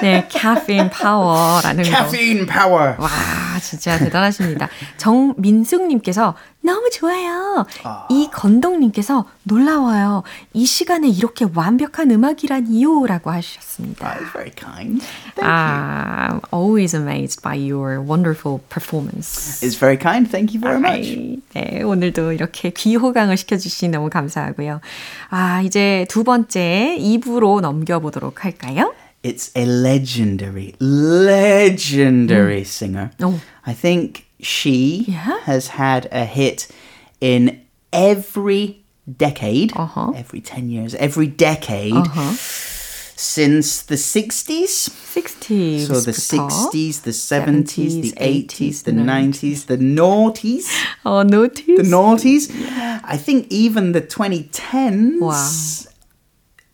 네, 0.00 0.26
caffeine 0.30 0.88
power라는 0.88 1.84
거. 1.84 1.90
Caffeine 1.90 2.46
power. 2.46 2.94
와, 2.98 3.08
진짜 3.60 3.98
대단하십니다. 3.98 4.68
정민숙님께서 4.96 6.34
너무 6.62 6.90
좋아요. 6.90 7.64
이건동님께서 8.10 9.24
놀라워요. 9.44 10.22
이 10.52 10.66
시간에 10.66 11.08
이렇게 11.08 11.46
완벽한 11.54 12.10
음악이라니요. 12.10 13.06
라고 13.06 13.30
하셨습니다. 13.30 14.06
That 14.06 14.22
is 14.24 14.32
very 14.32 14.52
kind. 14.54 15.02
I'm 15.36 16.40
always 16.52 16.94
amazed 16.94 17.42
by 17.42 17.56
your 17.56 17.98
wonderful 18.00 18.60
performance. 18.68 19.62
It's 19.66 19.78
very 19.78 19.96
kind. 19.96 20.30
Thank 20.30 20.54
you 20.54 20.60
very 20.60 20.78
much. 20.78 21.10
아이, 21.10 21.38
네, 21.54 21.82
오늘도 21.82 22.32
이렇게 22.32 22.70
귀호강을 22.70 23.36
시켜주시니 23.36 23.90
너무 23.92 24.10
감사하고요. 24.10 24.80
아, 25.30 25.62
이제 25.62 26.06
두 26.10 26.24
번째 26.24 26.96
2부로 27.00 27.60
넘겨보도록 27.60 28.44
할까요? 28.44 28.92
It's 29.22 29.50
a 29.56 29.64
legendary, 29.64 30.74
legendary 30.80 32.62
singer. 32.62 33.10
Oh. 33.22 33.38
I 33.66 33.74
think 33.74 34.29
she 34.42 35.04
Yeah? 35.08 35.38
has 35.44 35.68
had 35.68 36.08
a 36.12 36.24
hit 36.24 36.68
in 37.20 37.60
every 37.92 38.82
decade, 39.16 39.72
Uh-huh. 39.76 40.12
every 40.16 40.40
10 40.40 40.70
years, 40.70 40.94
every 40.94 41.26
decade 41.26 41.94
Uh-huh. 41.94 42.32
since 43.16 43.82
the 43.82 43.96
60s. 43.96 44.88
60s. 44.88 45.86
So 45.88 46.00
the 46.00 46.12
60s, 46.12 47.02
the 47.02 47.10
70s, 47.12 48.00
the 48.00 48.12
80s, 48.16 48.82
the 48.84 48.92
90s, 48.92 49.66
the 49.66 49.76
noughties. 49.76 50.64
어, 51.04 51.22
notice. 51.28 51.76
The 51.76 51.82
noughties. 51.82 52.50
I 53.04 53.16
think 53.18 53.46
even 53.50 53.92
the 53.92 54.00
2010s. 54.00 55.20
Wow 55.20 55.89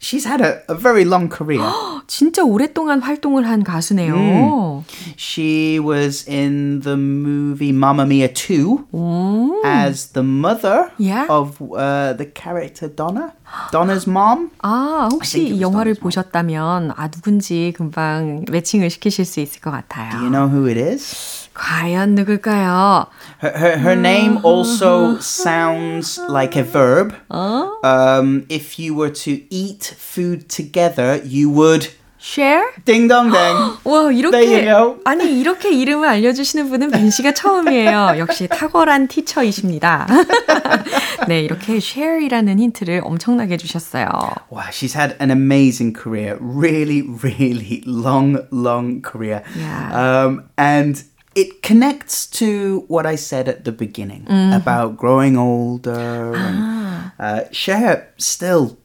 She's 0.06 0.26
had 0.26 0.42
a, 0.42 0.64
a 0.68 0.74
very 0.74 1.06
long 1.06 1.30
career. 1.30 1.62
진짜 2.08 2.44
오랫동안 2.44 3.02
활동을 3.04 3.48
한 3.48 3.64
가수네요. 3.64 4.84
She 5.16 5.78
was 5.80 6.28
in 6.28 6.82
the 6.82 6.98
movie 6.98 7.70
Mamma 7.72 8.04
Mia 8.08 8.28
2 8.28 9.62
as 9.64 10.08
the 10.14 10.26
mother 10.26 10.90
Yeah. 10.98 11.28
of 11.30 11.62
uh, 11.62 12.14
the 12.18 12.26
character 12.34 12.88
Donna. 12.90 13.34
Donna's 13.72 14.08
mom. 14.08 14.50
아, 14.64 15.06
I 15.06 15.10
think 15.10 15.14
혹시 15.14 15.38
it 15.38 15.50
이 15.50 15.52
was 15.54 15.62
영화를 15.62 15.94
Donna's 15.94 16.00
mom. 16.00 16.04
보셨다면 16.04 16.92
아 16.98 17.08
누군지 17.12 17.72
금방 17.78 18.46
매칭을 18.50 18.90
시키실 18.90 19.24
수 19.26 19.40
있을 19.40 19.62
것 19.62 19.70
같아요. 19.70 20.10
Do 20.12 20.18
you 20.18 20.32
know 20.32 20.48
who 20.50 20.66
it 20.68 20.80
is? 20.82 21.45
과연 21.56 22.16
누굴까요? 22.16 23.08
Her, 23.42 23.52
her, 23.58 23.78
her 23.78 23.96
name 23.96 24.40
also 24.44 25.18
sounds 25.20 26.20
like 26.30 26.56
a 26.56 26.64
verb. 26.64 27.14
Um, 27.32 28.46
if 28.50 28.78
you 28.80 28.94
were 28.96 29.12
to 29.26 29.42
eat 29.50 29.96
food 29.98 30.48
together, 30.50 31.22
you 31.24 31.50
would 31.50 31.90
Share? 32.24 32.64
ding 32.86 33.08
dong 33.08 33.32
dang. 33.32 33.78
와 33.84 34.04
There 34.06 34.14
이렇게 34.14 34.46
you 34.46 34.66
go. 34.66 35.00
아니 35.06 35.40
이렇게 35.42 35.72
이름을 35.72 36.08
알려주시는 36.08 36.70
분은 36.70 36.92
빈 36.92 37.10
씨가 37.10 37.34
처음이에요. 37.34 38.14
역시 38.20 38.48
탁월한 38.48 39.08
티처이십니다. 39.08 40.06
네 41.28 41.42
이렇게 41.42 41.78
share이라는 41.78 42.60
힌트를 42.60 43.02
엄청나게 43.04 43.58
주셨어요. 43.58 44.06
Wow, 44.52 44.70
she's 44.70 44.94
had 44.94 45.16
an 45.20 45.32
amazing 45.32 45.98
career. 45.98 46.38
Really, 46.40 47.02
really 47.02 47.82
long, 47.88 48.38
long 48.52 49.02
career. 49.02 49.42
Yeah. 49.58 49.90
Um, 49.92 50.44
and 50.60 51.04
it 51.36 51.62
connects 51.64 52.26
to 52.28 52.84
what 52.88 53.06
I 53.06 53.16
said 53.16 53.48
at 53.48 53.64
the 53.64 53.72
beginning 53.72 54.26
about 54.52 54.98
growing 54.98 55.38
older. 55.38 56.34
And, 56.36 57.12
uh, 57.20 57.42
Cher 57.52 58.10
still 58.18 58.78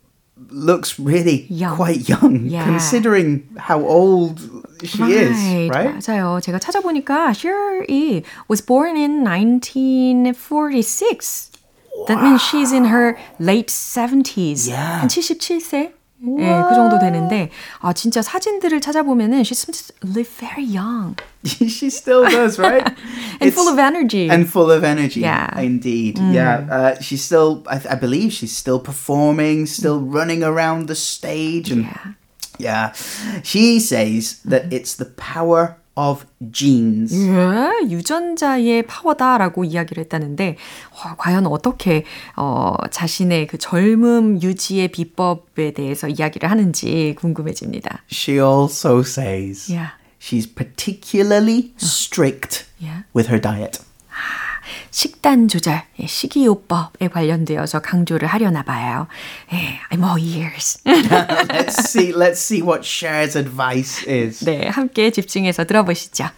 looks 0.50 0.98
really 1.00 1.46
Young. 1.50 1.74
quite 1.76 2.08
young, 2.08 2.44
Yeah. 2.46 2.64
considering 2.64 3.42
how 3.56 3.80
old 3.82 4.38
she 4.84 5.02
is, 5.10 5.34
right? 5.72 5.94
맞아요. 5.96 6.38
제가 6.44 6.60
찾아보니까 6.60 7.32
Cher이 7.34 8.22
was 8.46 8.60
born 8.60 8.96
in 8.96 9.24
1946. 9.24 11.50
That 12.08 12.22
means 12.22 12.42
she's 12.42 12.70
in 12.72 12.84
her 12.92 13.16
late 13.40 13.70
70s. 13.72 14.68
Yeah. 14.68 15.00
한 15.02 15.08
77세? 15.08 15.92
네, 16.20 16.62
그 16.66 16.74
정도 16.74 16.98
되는데 16.98 17.50
아 17.80 17.92
진짜 17.92 18.22
사진들을 18.22 18.80
찾아보면은 18.80 19.40
she 19.44 19.52
seems 19.54 19.86
to 19.86 19.94
live 20.08 20.26
very 20.38 20.64
young 20.64 21.14
she 21.44 21.88
still 21.90 22.24
does, 22.24 22.58
right? 22.58 22.82
and 23.38 23.44
It's- 23.44 23.54
full 23.54 23.68
of 23.68 23.78
energy. 23.78 24.28
and 24.30 24.48
full 24.48 24.70
of 24.72 24.82
energy. 24.82 25.20
Yeah. 25.20 25.52
indeed. 25.60 26.18
Yeah, 26.18 26.64
uh, 26.70 26.94
she's 27.00 27.22
still. 27.22 27.62
I, 27.68 27.80
I 27.90 27.94
believe 27.96 28.32
she's 28.32 28.56
still 28.56 28.80
performing, 28.80 29.66
still 29.66 30.00
running 30.00 30.42
around 30.42 30.88
the 30.88 30.96
stage, 30.96 31.70
and 31.70 31.86
yeah, 32.58 32.92
she 33.44 33.78
says 33.78 34.40
that 34.48 34.72
it's 34.72 34.96
the 34.96 35.04
power 35.20 35.76
of 35.95 36.25
genes. 36.51 37.13
예, 37.13 37.89
유전자의 37.89 38.83
파워다라고 38.87 39.65
이야기를 39.65 40.03
했다는데 40.05 40.55
와, 41.03 41.15
과연 41.17 41.45
어떻게 41.47 42.05
어, 42.37 42.75
자신의 42.89 43.47
그 43.47 43.57
젊음 43.57 44.41
유지의 44.41 44.89
비법에 44.89 45.73
대해서 45.73 46.07
이야기를 46.07 46.49
하는지 46.49 47.15
궁금해집니다. 47.17 48.03
She 48.11 48.39
also 48.39 49.01
says 49.01 49.71
Yeah. 49.71 49.91
she's 50.19 50.47
particularly 50.47 51.73
strict 51.77 52.65
Yeah. 52.81 53.03
with 53.15 53.29
her 53.29 53.39
diet. 53.41 53.79
식단 54.90 55.48
조절, 55.48 55.82
예, 56.00 56.06
식이요법에 56.06 57.08
관련되어서 57.08 57.80
강조를 57.80 58.28
하려나 58.28 58.62
봐요. 58.62 59.06
예, 59.52 59.78
I'm 59.90 60.04
all 60.04 60.18
ears. 60.18 60.80
let's 60.84 61.88
see. 61.88 62.12
Let's 62.12 62.40
see 62.40 62.62
what 62.62 62.82
Cher's 62.82 63.36
advice 63.36 64.04
is. 64.06 64.44
네, 64.44 64.68
함께 64.68 65.10
집중해서 65.10 65.64
들어보시죠. 65.64 66.30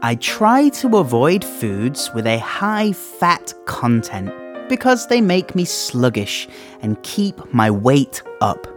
I 0.00 0.14
try 0.14 0.70
to 0.80 0.96
avoid 0.96 1.44
foods 1.44 2.14
with 2.14 2.26
a 2.26 2.38
high 2.38 2.92
fat 2.92 3.52
content 3.66 4.30
because 4.68 5.06
they 5.06 5.20
make 5.20 5.54
me 5.54 5.64
sluggish 5.64 6.48
and 6.80 7.02
keep 7.02 7.36
my 7.52 7.70
weight 7.70 8.22
up. 8.43 8.67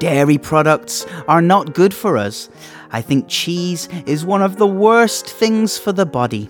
Dairy 0.00 0.38
products 0.38 1.06
are 1.28 1.42
not 1.42 1.74
good 1.74 1.94
for 1.94 2.18
us. 2.18 2.50
I 2.90 3.00
think 3.00 3.28
cheese 3.28 3.88
is 4.06 4.24
one 4.24 4.42
of 4.42 4.56
the 4.56 4.66
worst 4.66 5.30
things 5.30 5.78
for 5.78 5.92
the 5.92 6.06
body. 6.06 6.48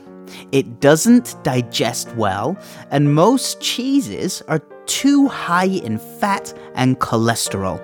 It 0.52 0.80
doesn't 0.80 1.36
digest 1.42 2.14
well, 2.16 2.56
and 2.90 3.14
most 3.14 3.60
cheeses 3.60 4.42
are 4.48 4.60
too 4.86 5.28
high 5.28 5.68
in 5.88 5.98
fat 5.98 6.54
and 6.74 6.98
cholesterol. 6.98 7.78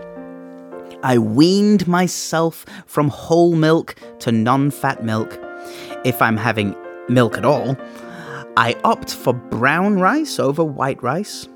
I 1.03 1.19
weaned 1.19 1.87
myself 1.87 2.65
from 2.87 3.09
whole 3.09 3.55
milk 3.55 3.97
to 4.21 4.33
non 4.33 4.71
fat 4.71 5.05
milk. 5.05 5.39
If 6.05 6.23
I'm 6.23 6.37
having 6.37 6.75
milk 7.09 7.37
at 7.37 7.45
all, 7.45 7.77
I 8.57 8.77
opt 8.85 9.13
for 9.13 9.35
brown 9.35 10.01
rice 10.01 10.39
over 10.39 10.65
white 10.65 11.03
rice. 11.03 11.49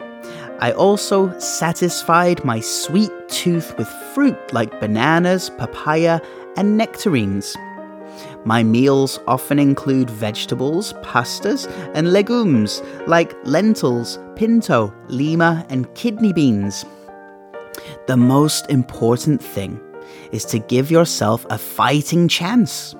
I 0.60 0.72
also 0.72 1.36
satisfied 1.38 2.44
my 2.44 2.60
sweet 2.60 3.10
tooth 3.28 3.76
with 3.78 3.88
fruit 4.14 4.36
like 4.52 4.78
bananas, 4.78 5.48
papaya, 5.56 6.20
and 6.56 6.76
nectarines. 6.76 7.56
My 8.44 8.62
meals 8.62 9.18
often 9.26 9.58
include 9.58 10.10
vegetables, 10.10 10.92
pastas, 11.02 11.66
and 11.94 12.12
legumes 12.12 12.82
like 13.06 13.34
lentils, 13.44 14.18
pinto, 14.36 14.92
lima, 15.08 15.64
and 15.70 15.92
kidney 15.94 16.34
beans. 16.34 16.84
The 18.06 18.18
most 18.18 18.68
important 18.68 19.42
thing 19.42 19.80
is 20.30 20.44
to 20.46 20.58
give 20.58 20.90
yourself 20.90 21.46
a 21.48 21.56
fighting 21.56 22.28
chance. 22.28 22.94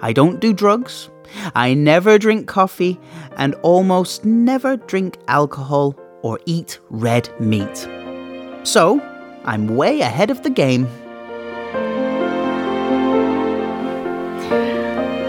I 0.00 0.12
don't 0.12 0.40
do 0.40 0.52
drugs, 0.52 1.10
I 1.54 1.74
never 1.74 2.18
drink 2.18 2.48
coffee, 2.48 2.98
and 3.36 3.54
almost 3.62 4.24
never 4.24 4.76
drink 4.76 5.16
alcohol 5.28 5.94
or 6.22 6.38
eat 6.46 6.78
red 6.90 7.28
meat. 7.40 7.88
So, 8.64 9.00
I'm 9.44 9.76
way 9.76 10.00
ahead 10.00 10.30
of 10.30 10.42
the 10.42 10.50
game. 10.50 10.86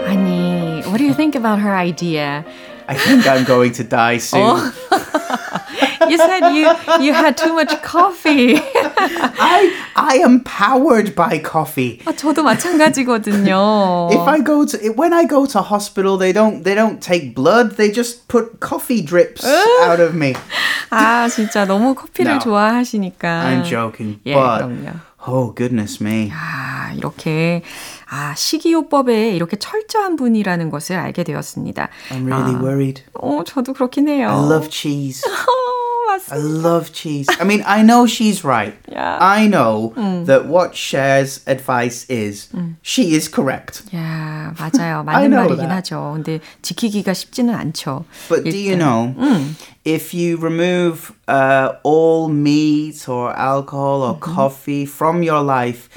아니, 0.06 0.84
what 0.90 0.98
do 0.98 1.04
you 1.04 1.14
think 1.14 1.34
about 1.34 1.58
her 1.60 1.74
idea? 1.74 2.44
I 2.88 2.94
think 2.94 3.26
I'm 3.26 3.44
going 3.44 3.72
to 3.72 3.84
die 3.84 4.18
soon. 4.30 4.40
Oh. 4.42 4.72
You 6.08 6.16
said 6.16 6.48
you 6.50 6.66
you 6.98 7.12
had 7.12 7.36
too 7.36 7.52
much 7.54 7.70
coffee. 7.82 8.58
I 9.38 9.72
I 9.96 10.16
am 10.18 10.42
powered 10.44 11.14
by 11.14 11.40
coffee. 11.42 11.98
아, 12.04 12.12
저도 12.12 12.42
마찬가지거든요. 12.42 14.08
If 14.12 14.28
I 14.28 14.42
go 14.44 14.64
to 14.66 14.78
when 14.96 15.12
I 15.12 15.26
go 15.26 15.46
to 15.46 15.60
hospital, 15.60 16.18
they 16.18 16.32
don't 16.32 16.62
they 16.64 16.74
don't 16.74 17.00
take 17.00 17.34
blood. 17.34 17.76
They 17.76 17.92
just 17.92 18.28
put 18.28 18.60
coffee 18.60 19.02
drips 19.04 19.44
out 19.88 20.00
of 20.00 20.14
me. 20.14 20.34
아, 20.90 21.28
진짜 21.28 21.64
너무 21.64 21.94
커피를 21.94 22.32
No. 22.34 22.38
좋아하시니까. 22.40 23.42
I'm 23.44 23.64
joking, 23.64 24.18
예, 24.26 24.34
but 24.34 24.64
그럼요. 24.64 24.90
oh 25.28 25.54
goodness 25.54 26.02
me. 26.02 26.30
아, 26.34 26.92
이렇게 26.96 27.62
아, 28.10 28.34
식이요법에 28.36 29.30
이렇게 29.36 29.56
철저한 29.56 30.16
분이라는 30.16 30.70
것을 30.70 30.96
알게 30.96 31.22
되었습니다. 31.24 31.88
I'm 32.10 32.26
really 32.26 32.54
worried. 32.56 33.04
어, 33.14 33.42
저도 33.46 33.72
그렇긴 33.72 34.08
해요. 34.08 34.28
I 34.30 34.36
love 34.50 34.68
cheese. 34.70 35.22
어, 35.99 36.11
I 36.11 36.17
맞습니다. 36.17 36.63
love 36.63 36.91
cheese. 36.93 37.27
I 37.39 37.43
mean, 37.45 37.61
I 37.65 37.81
know 37.83 38.05
she's 38.05 38.43
right. 38.45 38.73
Yeah. 38.89 39.17
I 39.19 39.47
know 39.47 39.93
that 40.25 40.47
what 40.47 40.73
Cher's 40.73 41.41
advice 41.45 42.05
is, 42.09 42.47
she 42.81 43.15
is 43.15 43.27
correct. 43.27 43.83
야, 43.93 44.53
맞아요. 44.57 45.03
I 45.07 45.27
맞는 45.27 45.29
know 45.29 45.43
말이긴 45.49 45.67
that. 45.67 45.91
하죠. 45.91 46.13
근데 46.15 46.39
지키기가 46.61 47.13
쉽지는 47.13 47.53
않죠. 47.53 48.05
But 48.29 48.43
do 48.45 48.55
you 48.57 48.75
일단. 48.77 48.79
know, 48.79 49.55
if 49.83 50.13
you 50.13 50.37
remove 50.37 51.11
uh, 51.27 51.73
all 51.83 52.29
meat 52.29 53.07
or 53.09 53.35
alcohol 53.37 54.01
or 54.01 54.17
coffee 54.17 54.85
from 54.85 55.21
your 55.21 55.43
life, 55.43 55.89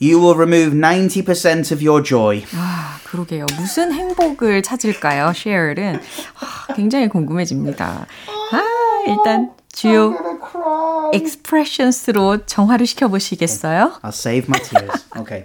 you 0.00 0.18
will 0.18 0.34
remove 0.34 0.72
90% 0.72 1.72
of 1.72 1.82
your 1.82 2.02
joy. 2.02 2.42
아, 2.54 2.98
그러게요. 3.04 3.46
무슨 3.58 3.92
행복을 3.92 4.62
찾을까요? 4.62 5.32
쉐어는 5.34 6.00
아, 6.40 6.74
굉장히 6.74 7.08
궁금해집니다. 7.08 8.06
아, 8.52 8.62
일단 9.06 9.50
주요 9.72 10.14
expressions로 11.14 12.46
정화를 12.46 12.86
시켜보시겠어요? 12.86 14.00
I'll 14.02 14.08
save 14.12 14.48
my 14.48 14.58
tears. 14.60 15.04
okay. 15.16 15.44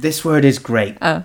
This 0.00 0.24
word 0.26 0.46
is 0.46 0.62
great. 0.62 0.96
어. 1.00 1.24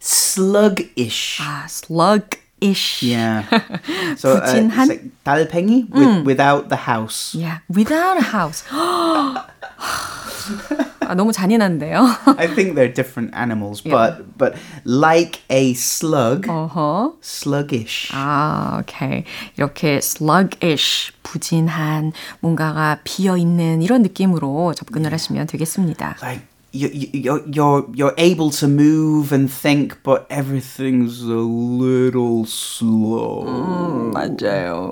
sluggish. 0.00 1.40
아, 1.40 1.64
sluggish. 1.68 3.02
Yeah. 3.02 3.44
So 4.16 4.36
uh, 4.36 4.40
부진한? 4.40 4.70
it's 4.70 4.88
like 4.88 5.02
달팽이 5.24 5.88
with, 5.90 6.26
without 6.26 6.68
the 6.68 6.76
house. 6.76 7.34
Yeah, 7.34 7.58
without 7.68 8.18
a 8.18 8.22
house. 8.22 8.64
아, 11.09 11.15
너무 11.15 11.31
잔인한데요. 11.31 12.05
I 12.37 12.45
think 12.53 12.75
they're 12.75 12.93
different 12.93 13.33
animals, 13.35 13.81
but 13.81 14.37
but 14.37 14.53
like 14.85 15.41
a 15.49 15.71
slug, 15.73 16.47
어허. 16.47 17.15
sluggish. 17.23 18.11
아, 18.13 18.81
오케이. 18.81 19.23
이렇게 19.57 19.97
sluggish, 19.97 21.11
부진한, 21.23 22.11
뭔가가 22.41 22.99
비어 23.03 23.37
있는 23.37 23.81
이런 23.81 24.03
느낌으로 24.03 24.75
접근을 24.75 25.11
하시면 25.11 25.47
되겠습니다. 25.47 26.17
Like 26.21 26.43
you, 26.73 26.89
you, 26.93 27.09
you're 27.11 27.43
you're 27.47 27.85
you're 27.95 28.15
able 28.19 28.51
to 28.51 28.67
move 28.67 29.33
and 29.33 29.49
think, 29.49 29.97
but 30.03 30.27
everything's 30.29 31.23
a 31.23 31.41
little 31.41 32.45
slow. 32.45 34.11
맞아요. 34.13 34.91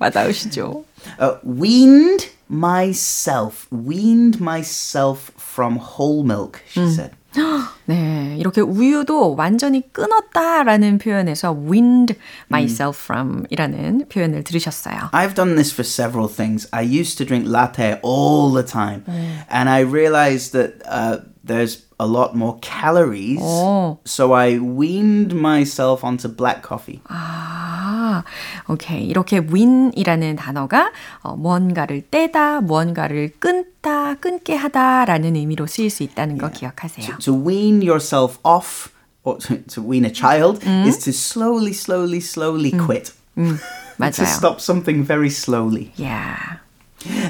맞아우시죠? 0.00 0.84
Uh, 1.20 1.36
weaned 1.44 2.28
myself, 2.49 3.67
weaned 3.71 4.39
myself 4.39 5.31
from 5.37 5.77
whole 5.77 6.23
milk. 6.23 6.61
She 6.67 6.81
said. 6.89 7.11
네, 7.85 8.37
이렇게 8.39 8.61
우유도 8.61 9.35
완전히 9.35 9.81
끊었다라는 9.91 10.97
표현에서 10.97 11.51
weaned 11.51 12.15
myself 12.49 13.03
from 13.03 13.45
이라는 13.49 14.07
표현을 14.09 14.43
들으셨어요. 14.43 15.09
I've 15.11 15.35
done 15.35 15.55
this 15.55 15.73
for 15.73 15.83
several 15.83 16.27
things. 16.27 16.67
I 16.71 16.81
used 16.81 17.17
to 17.17 17.25
drink 17.25 17.45
latte 17.47 17.99
all 18.01 18.53
the 18.53 18.63
time, 18.63 19.03
and 19.49 19.69
I 19.69 19.81
realized 19.81 20.53
that 20.53 20.81
uh, 20.85 21.25
there's 21.49 21.83
a 21.99 22.05
lot 22.07 22.35
more 22.35 22.57
calories. 22.61 23.39
오. 23.41 23.97
So 24.05 24.33
I 24.33 24.57
weaned 24.59 25.33
myself 25.35 26.03
onto 26.05 26.27
black 26.27 26.61
coffee. 26.67 27.01
아, 27.07 28.23
오케이. 28.67 29.05
이렇게 29.07 29.39
win이라는 29.39 30.35
단어가 30.35 30.91
어, 31.21 31.35
무언가를 31.35 32.03
떼다, 32.09 32.61
무언가를 32.61 33.33
끊다, 33.39 34.15
끊게 34.15 34.55
하다라는 34.55 35.35
의미로 35.35 35.67
쓰일 35.67 35.89
수 35.89 36.03
있다는 36.03 36.37
거 36.37 36.49
기억하세요. 36.51 37.17
To 37.19 37.33
wean 37.33 37.81
yourself 37.81 38.39
off, 38.43 38.89
or 39.23 39.37
to, 39.39 39.57
to 39.67 39.81
wean 39.81 40.05
a 40.05 40.11
child, 40.13 40.59
is 40.85 40.97
to 41.05 41.11
slowly, 41.11 41.71
slowly, 41.73 42.19
slowly 42.19 42.71
quit. 42.71 43.13
to 43.35 43.57
맞아요. 43.97 44.25
stop 44.27 44.59
something 44.59 45.03
very 45.03 45.29
slowly. 45.29 45.91
Yeah. 45.95 46.57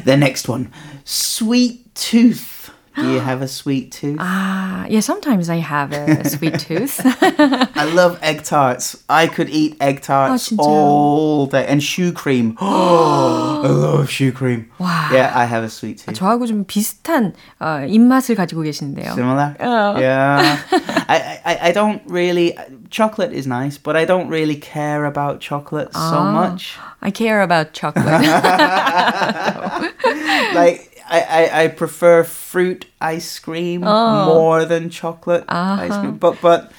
The 0.06 0.16
next 0.16 0.48
one, 0.48 0.72
sweet 1.04 1.94
tooth. 1.96 2.72
Do 3.01 3.11
you 3.11 3.21
have 3.21 3.43
a 3.43 3.49
sweet 3.49 3.93
tooth? 3.93 4.19
Ah, 4.21 4.87
yeah, 4.89 5.01
sometimes 5.01 5.49
I 5.49 5.57
have 5.57 5.93
a, 5.93 6.21
a 6.21 6.29
sweet 6.29 6.59
tooth. 6.61 7.01
I 7.05 7.85
love 7.95 8.19
egg 8.23 8.45
tarts. 8.45 9.03
I 9.09 9.27
could 9.27 9.49
eat 9.49 9.77
egg 9.81 10.03
tarts 10.03 10.53
oh, 10.59 10.63
all 10.63 11.47
day. 11.47 11.67
And 11.67 11.81
choux 11.81 12.13
cream. 12.13 12.57
Oh, 12.61 13.63
I 13.65 13.69
love 13.69 14.11
choux 14.11 14.33
cream. 14.33 14.71
Wow. 14.79 15.11
Yeah, 15.13 15.33
I 15.35 15.45
have 15.45 15.65
a 15.65 15.71
sweet 15.71 15.99
tooth. 15.99 16.15
저하고 16.15 16.47
좀 16.47 16.65
비슷한 16.65 17.35
입맛을 17.61 18.35
가지고 18.35 18.63
계신데요. 18.63 19.15
Similar? 19.15 19.57
Yeah. 19.61 20.59
I, 21.09 21.41
I, 21.45 21.59
I 21.69 21.73
don't 21.73 22.03
really... 22.07 22.57
Chocolate 22.91 23.33
is 23.33 23.47
nice, 23.47 23.79
but 23.79 23.97
I 23.97 24.05
don't 24.05 24.29
really 24.29 24.57
care 24.57 25.05
about 25.05 25.41
chocolate 25.41 25.93
so 25.93 26.01
ah, 26.01 26.33
much. 26.33 26.77
I 27.03 27.11
care 27.11 27.43
about 27.43 27.73
chocolate. 27.73 28.07
like 30.55 31.00
I, 31.10 31.20
I, 31.22 31.64
I 31.64 31.68
prefer 31.68 32.24
fruit 32.24 32.86
ice 33.00 33.38
cream 33.40 33.82
more 33.82 34.66
than 34.66 34.90
chocolate 34.90 35.44
ice 35.48 35.96
cream. 36.00 36.18
But, 36.18 36.42
but, 36.42 36.72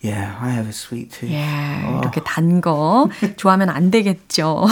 yeah, 0.00 0.36
I 0.40 0.50
have 0.50 0.68
a 0.68 0.72
sweet 0.72 1.10
tooth. 1.12 1.30
예, 1.30 2.00
이렇게 2.02 2.20
단 2.24 2.60
거 2.60 3.08
좋아하면 3.36 3.70
안 3.70 3.90
되겠죠. 3.90 4.66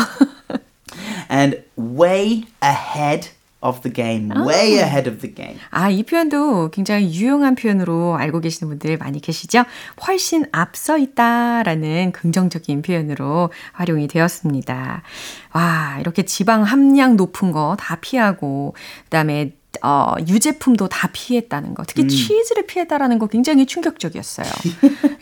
And 1.31 1.63
way 1.77 2.45
ahead 2.61 3.29
of 3.66 3.82
the 3.82 3.94
game. 3.94 4.30
Way 4.46 4.80
ahead 4.80 5.10
of 5.10 5.20
the 5.20 5.34
game. 5.34 5.58
아, 5.72 5.90
이 5.90 6.04
표현도 6.04 6.70
굉장히 6.72 7.14
유용한 7.14 7.56
표현으로 7.56 8.16
알고 8.18 8.42
계시는 8.42 8.70
분들 8.70 8.98
많이 8.98 9.20
계시죠? 9.20 9.64
훨씬 10.08 10.46
앞서 10.52 10.98
있다라는 10.98 12.12
긍정적인 12.12 12.82
표현으로 12.82 13.52
활용이 13.74 14.08
되었습니다. 14.08 15.02
와, 15.54 15.98
이렇게 16.00 16.24
지방 16.24 16.64
함량 16.64 17.16
높은 17.16 17.52
거 17.52 17.76
다 17.80 17.98
피하고, 18.02 18.76
그 19.04 19.10
다음에 19.10 19.52
어, 19.84 20.16
유제품도 20.28 20.88
다 20.90 21.10
피했다는 21.12 21.74
거. 21.74 21.84
특히 21.86 22.08
치즈를 22.08 22.66
피했다라는 22.66 23.20
거 23.20 23.28
굉장히 23.28 23.66
충격적이었어요. 23.66 24.48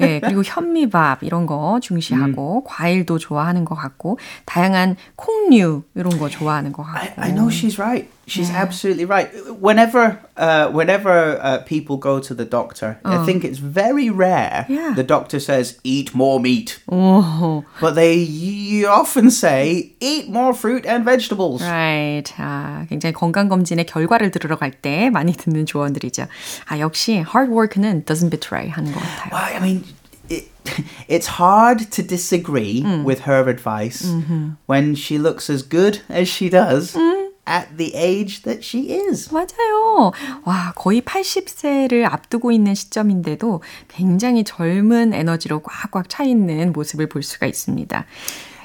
예, 0.01 0.19
그리고 0.19 0.43
현미밥 0.43 1.23
이런 1.23 1.45
거 1.45 1.79
중시하고 1.81 2.63
과일도 2.63 3.17
좋아하는 3.17 3.65
것 3.65 3.75
같고 3.75 4.19
다양한 4.45 4.95
콩류 5.15 5.83
이런 5.95 6.17
거 6.17 6.29
좋아하는 6.29 6.71
것 6.71 6.83
I, 6.83 7.07
같고. 7.07 7.21
I 7.21 7.31
know 7.31 7.49
she's 7.49 7.79
right. 7.79 8.07
She's 8.25 8.49
absolutely 8.49 9.03
right. 9.03 9.29
Whenever, 9.59 10.17
uh, 10.37 10.71
whenever 10.71 11.37
uh, 11.41 11.57
people 11.65 11.97
go 11.97 12.21
to 12.21 12.33
the 12.33 12.45
doctor, 12.45 12.97
I 13.03 13.25
think 13.25 13.43
it's 13.43 13.59
very 13.59 14.09
rare. 14.09 14.65
Yeah. 14.69 14.93
The 14.95 15.03
doctor 15.03 15.41
says, 15.41 15.77
"Eat 15.83 16.15
more 16.15 16.39
meat," 16.39 16.79
오. 16.87 17.65
but 17.81 17.95
they 17.95 18.85
often 18.87 19.27
say, 19.29 19.91
"Eat 19.99 20.29
more 20.29 20.53
fruit 20.53 20.87
and 20.87 21.03
vegetables." 21.03 21.61
Right. 21.61 22.23
아, 22.37 22.85
굉장히 22.87 23.11
건강 23.11 23.49
검진의 23.49 23.87
결과를 23.87 24.31
들 24.31 24.42
으러 24.45 24.57
갈 24.57 24.71
때 24.71 25.09
많이 25.09 25.33
듣는 25.33 25.65
조언들이죠. 25.65 26.25
아, 26.67 26.79
역시 26.79 27.13
hard 27.13 27.51
work는 27.51 28.03
doesn't 28.05 28.29
betray 28.31 28.69
하는 28.69 28.91
것 28.91 28.99
같아요. 28.99 29.31
Well, 29.31 29.55
I 29.55 29.59
mean, 29.61 29.83
it, 30.29 30.49
it's 31.07 31.39
hard 31.39 31.89
to 31.91 32.03
disagree 32.05 32.83
with 33.05 33.21
her 33.27 33.47
advice 33.49 34.03
when 34.67 34.95
she 34.95 35.17
looks 35.17 35.49
as 35.51 35.61
good 35.67 36.01
as 36.09 36.27
she 36.27 36.49
does 36.49 36.97
at 37.45 37.67
the 37.77 37.93
age 37.93 38.43
that 38.43 38.63
she 38.63 38.91
is. 38.95 39.29
맞아요. 39.31 40.11
와, 40.45 40.71
거의 40.75 41.01
80세를 41.01 42.05
앞두고 42.05 42.51
있는 42.51 42.73
시점인데도 42.73 43.61
굉장히 43.89 44.43
젊은 44.45 45.13
에너지로 45.13 45.61
꽉꽉 45.61 46.07
차 46.09 46.23
있는 46.23 46.71
모습을 46.71 47.07
볼 47.09 47.21
수가 47.21 47.45
있습니다. 47.45 48.05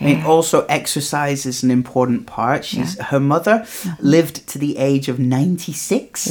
I 0.01 0.05
mean, 0.05 0.23
also 0.25 0.65
exercise 0.67 1.45
is 1.45 1.63
an 1.63 1.71
important 1.71 2.25
part. 2.25 2.65
She's 2.65 2.99
her 2.99 3.21
mother 3.21 3.63
lived 4.01 4.45
to 4.49 4.59
the 4.59 4.77
age 4.77 5.07
of 5.07 5.17
ninety 5.17 5.71
six, 5.71 6.27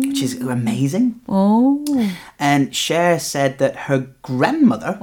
which 0.00 0.22
is 0.22 0.40
amazing. 0.40 1.20
오. 1.28 1.84
And 2.38 2.74
Cher 2.74 3.18
said 3.18 3.58
that 3.58 3.90
her 3.90 4.06
grandmother 4.22 4.96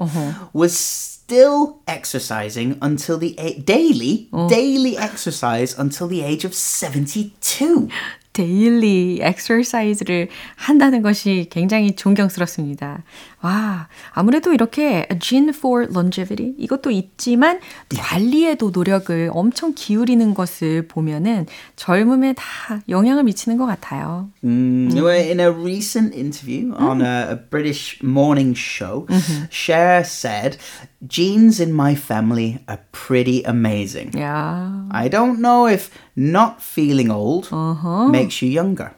was 0.51 0.73
still 0.75 1.79
exercising 1.85 2.77
until 2.81 3.19
the 3.19 3.35
a- 3.37 3.59
daily 3.59 4.29
daily 4.49 4.97
exercise 4.97 5.77
until 5.77 6.07
the 6.07 6.23
age 6.23 6.43
of 6.43 6.55
seventy 6.55 7.33
two. 7.41 7.89
데일리 8.33 9.19
엑서사이즈를 9.23 10.29
한다는 10.55 11.01
것이 11.01 11.47
굉장히 11.49 11.95
존경스럽습니다. 11.95 13.03
와, 13.42 13.88
아무래도 14.12 14.52
이렇게 14.52 15.06
a 15.10 15.18
gene 15.18 15.50
for 15.50 15.88
longevity 15.90 16.54
이것도 16.58 16.90
있지만 16.90 17.60
관리에도 17.96 18.70
노력을 18.70 19.30
엄청 19.32 19.74
기울이는 19.74 20.34
것을 20.34 20.86
보면은 20.86 21.46
젊음에 21.76 22.34
다 22.34 22.80
영향을 22.88 23.24
미치는 23.24 23.58
것 23.58 23.66
같아요. 23.66 24.30
Mm. 24.44 24.92
In 25.32 25.40
a 25.40 25.50
recent 25.50 26.14
interview 26.14 26.72
on 26.74 27.00
a, 27.02 27.32
a 27.32 27.36
British 27.36 27.98
morning 28.02 28.54
show, 28.56 29.06
Cher 29.50 30.04
said, 30.04 30.56
"Genes 31.06 31.60
in 31.60 31.72
my 31.74 31.94
family 31.94 32.60
are 32.68 32.80
pretty 32.92 33.42
amazing. 33.44 34.12
야, 34.18 34.86
I 34.92 35.08
don't 35.08 35.40
know 35.40 35.66
if 35.66 35.90
not 36.16 36.62
feeling 36.62 37.10
old 37.10 37.50
makes 38.10 38.40
you 38.40 38.50
younger." 38.50 38.92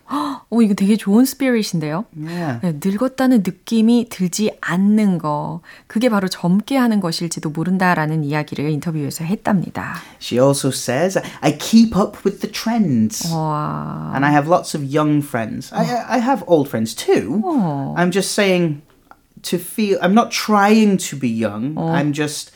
오 0.50 0.62
이거 0.62 0.74
되게 0.74 0.96
좋은 0.96 1.24
스피릿인데요. 1.24 2.04
Yeah. 2.16 2.60
네, 2.62 2.78
늙었다는 2.82 3.38
느낌이 3.44 4.06
들지 4.10 4.52
않는 4.60 5.18
거, 5.18 5.60
그게 5.86 6.08
바로 6.08 6.28
젊게 6.28 6.76
하는 6.76 7.00
것일지도 7.00 7.50
모른다라는 7.50 8.24
이야기를 8.24 8.70
인터뷰에서 8.70 9.24
했답니다. 9.24 9.94
She 10.20 10.38
also 10.40 10.68
says, 10.70 11.18
"I 11.40 11.56
keep 11.58 11.96
up 11.96 12.18
with 12.24 12.40
the 12.40 12.52
trends." 12.52 13.26
와, 13.32 14.12
And 14.14 14.24
I 14.24 14.32
have 14.32 14.48
lots 14.48 14.76
of 14.76 14.84
young 14.84 15.22
friends. 15.24 15.72
I, 15.74 15.84
I 16.08 16.20
have 16.20 16.44
old 16.46 16.68
friends 16.68 16.94
too. 16.94 17.42
I'm 17.96 18.10
just 18.12 18.32
saying 18.32 18.82
to 19.42 19.58
feel, 19.58 19.98
I'm 20.00 20.14
not 20.14 20.30
trying 20.30 20.96
to 21.10 21.16
be 21.18 21.28
young. 21.28 21.76
I'm 21.76 22.12
just 22.12 22.52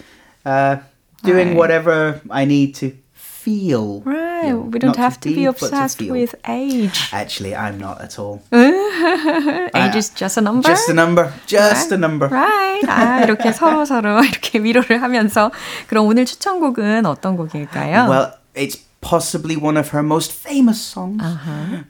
uh, 0.46 0.76
doing 1.24 1.48
Right. 1.48 1.56
whatever 1.58 2.20
I 2.30 2.44
need 2.46 2.74
to 2.80 2.92
feel. 3.37 4.01
right. 4.05 4.47
young. 4.47 4.71
We 4.71 4.79
don't 4.79 4.89
Not 4.89 4.95
to 4.95 5.01
have 5.01 5.19
to 5.21 5.29
be 5.29 5.45
but 5.45 5.57
to 5.59 5.65
obsessed 5.65 5.99
feel. 5.99 6.13
with 6.13 6.35
age. 6.47 7.09
Actually, 7.11 7.55
I'm 7.55 7.77
not 7.79 8.01
at 8.01 8.17
all. 8.19 8.41
Age 8.51 9.95
is 9.95 10.09
just 10.09 10.37
a 10.37 10.41
number. 10.41 10.67
Just 10.67 10.89
a 10.89 10.93
number. 10.93 11.33
Just 11.45 11.91
a 11.91 11.97
number. 11.97 12.27
Right. 12.29 12.83
아, 12.87 13.23
이렇게 13.23 13.51
서로 13.51 13.85
서로 13.85 14.23
이렇게 14.23 14.59
위로를 14.59 15.01
하면서 15.01 15.51
그럼 15.87 16.07
오늘 16.07 16.25
추천곡은 16.25 17.05
어떤 17.05 17.35
곡일까요? 17.37 18.07
Well, 18.09 18.31
it's 18.55 18.79
possibly 19.01 19.55
one 19.57 19.77
of 19.77 19.89
her 19.93 20.03
most 20.03 20.31
famous 20.31 20.79
songs. 20.81 21.21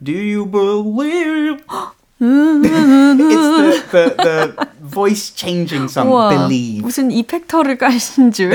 Do 0.02 0.12
you 0.12 0.46
believe 0.46 1.62
it's 2.21 3.83
the, 3.91 4.15
the, 4.17 4.55
the 4.57 4.69
voice 4.83 5.31
changing 5.35 5.89
song, 5.89 6.09
우와, 6.11 6.31
Believe. 6.31 6.83
무슨 6.83 7.11
이펙터를 7.11 7.79
까신 7.79 8.33
줄. 8.33 8.53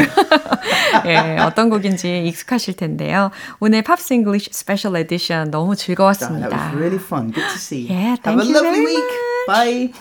예, 1.05 1.37
어떤 1.39 1.69
곡인지 1.69 2.23
익숙하실 2.27 2.75
텐데요. 2.75 3.31
오늘 3.59 3.81
팝스 3.81 4.13
잉글리쉬 4.13 4.49
스페셜 4.51 4.95
에디션 4.97 5.49
너무 5.51 5.75
즐거웠습니다. 5.75 6.49
That 6.49 6.61
was 6.61 6.75
really 6.75 6.99
fun. 7.03 7.31
Good 7.31 7.47
to 7.47 7.55
see. 7.57 7.87
Yeah, 7.89 8.17
Have 8.25 8.41
a 8.41 8.43
thank 8.43 8.43
you 8.43 8.53
lovely 8.53 8.83
very 8.83 8.85
week. 8.85 9.11
Bye. 9.47 9.93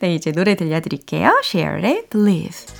네, 0.00 0.14
이제 0.14 0.32
노래 0.32 0.54
들려드릴게요. 0.54 1.40
Cher의 1.44 2.06
Believe. 2.10 2.79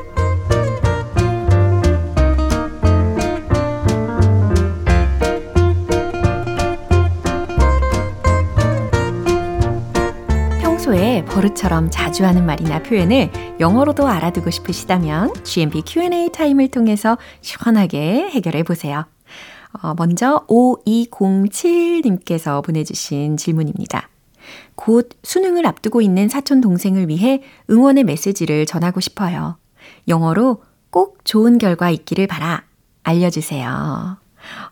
버릇처럼 11.25 11.89
자주 11.91 12.25
하는 12.25 12.45
말이나 12.45 12.81
표현을 12.83 13.29
영어로도 13.59 14.07
알아두고 14.07 14.49
싶으시다면 14.49 15.33
GMP 15.43 15.81
Q&A 15.85 16.29
타임을 16.31 16.69
통해서 16.69 17.17
시원하게 17.41 18.29
해결해 18.29 18.63
보세요. 18.63 19.05
어, 19.81 19.93
먼저 19.95 20.45
5207님께서 20.47 22.63
보내주신 22.63 23.37
질문입니다. 23.37 24.09
곧 24.75 25.09
수능을 25.23 25.65
앞두고 25.65 26.01
있는 26.01 26.29
사촌 26.29 26.61
동생을 26.61 27.07
위해 27.07 27.41
응원의 27.69 28.03
메시지를 28.03 28.65
전하고 28.65 28.99
싶어요. 28.99 29.57
영어로 30.07 30.63
꼭 30.89 31.19
좋은 31.23 31.57
결과 31.57 31.89
있기를 31.89 32.27
바라 32.27 32.63
알려주세요. 33.03 34.17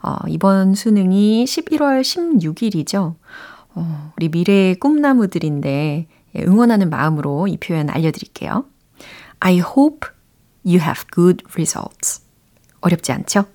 어, 0.01 0.15
이번 0.27 0.75
수능이 0.75 1.45
11월 1.45 2.01
16일이죠. 2.01 3.15
어, 3.75 4.13
우리 4.17 4.29
미래의 4.29 4.75
꿈나무들인데 4.75 6.07
응원하는 6.37 6.89
마음으로 6.89 7.47
이 7.47 7.57
표현 7.57 7.89
알려드릴게요. 7.89 8.65
I 9.39 9.59
hope 9.59 10.09
you 10.65 10.79
have 10.79 11.03
good 11.13 11.43
results. 11.53 12.21
어렵지 12.81 13.11
않죠? 13.11 13.45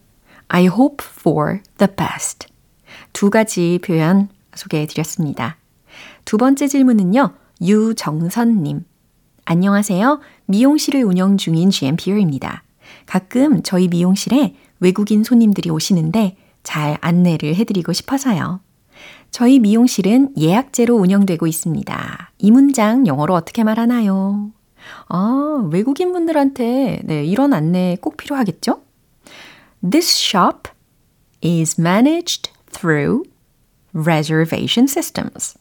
I 0.48 0.66
hope 0.66 1.04
for 1.04 1.60
the 1.78 1.90
best. 1.94 2.48
두 3.12 3.30
가지 3.30 3.78
표현 3.84 4.28
소개해 4.54 4.87
드렸습니다. 4.87 5.56
두 6.24 6.37
번째 6.37 6.66
질문은요. 6.66 7.34
유정선님. 7.62 8.84
안녕하세요. 9.44 10.20
미용실을 10.46 11.04
운영 11.04 11.37
중인 11.37 11.70
GMPR입니다. 11.70 12.64
가끔 13.06 13.62
저희 13.62 13.88
미용실에 13.88 14.56
외국인 14.80 15.22
손님들이 15.22 15.70
오시는데 15.70 16.37
잘 16.62 16.98
안내를 17.00 17.54
해드리고 17.56 17.92
싶어서요. 17.92 18.60
저희 19.35 19.59
미용실은 19.59 20.33
예약제로 20.38 20.94
운영되고 20.94 21.49
있습니다. 21.49 22.31
이 22.38 22.51
문장 22.53 23.05
영어로 23.05 23.35
어떻게 23.35 23.64
말하나요? 23.64 24.53
아, 25.09 25.68
외국인 25.73 26.12
분들한테 26.12 27.01
네, 27.03 27.25
이런 27.25 27.53
안내 27.53 27.97
꼭 28.01 28.16
필요하겠죠? 28.16 28.81
This 29.83 30.09
shop 30.16 30.70
is 31.44 31.81
managed 31.81 32.53
through 32.70 33.29
reservation 33.92 34.85
systems. 34.85 35.59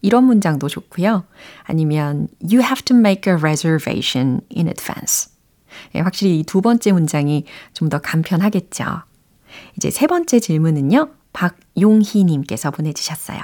이런 0.00 0.24
문장도 0.24 0.68
좋고요. 0.68 1.24
아니면 1.64 2.28
you 2.42 2.62
have 2.62 2.82
to 2.86 2.96
make 2.96 3.30
a 3.30 3.38
reservation 3.38 4.40
in 4.56 4.66
advance. 4.66 5.30
예, 5.94 6.00
확실히 6.00 6.40
이 6.40 6.44
두 6.44 6.62
번째 6.62 6.92
문장이 6.92 7.44
좀 7.74 7.90
더 7.90 7.98
간편하겠죠. 7.98 9.02
이제 9.76 9.90
세 9.90 10.06
번째 10.06 10.40
질문은요. 10.40 11.19
박용희님께서 11.32 12.70
보내주셨어요. 12.70 13.40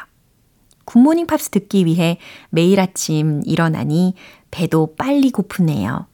굿모닝 0.85 1.27
팝스 1.27 1.51
듣기 1.51 1.85
위해 1.85 2.19
매일 2.51 2.81
아침 2.81 3.43
일어나니 3.45 4.15
배도 4.51 4.95
빨리 4.97 5.31
고프네요. 5.31 6.07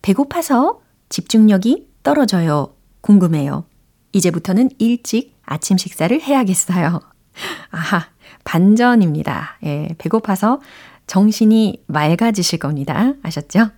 배고파서 0.00 0.80
집중력이 1.08 1.88
떨어져요. 2.02 2.74
궁금해요. 3.00 3.64
이제부터는 4.12 4.70
일찍 4.78 5.36
아침 5.44 5.76
식사를 5.76 6.20
해야겠어요. 6.20 7.00
아하, 7.70 8.06
반전입니다. 8.44 9.58
예, 9.64 9.88
배고파서 9.98 10.60
정신이 11.06 11.84
맑아지실 11.86 12.58
겁니다. 12.58 13.14
아셨죠? 13.22 13.70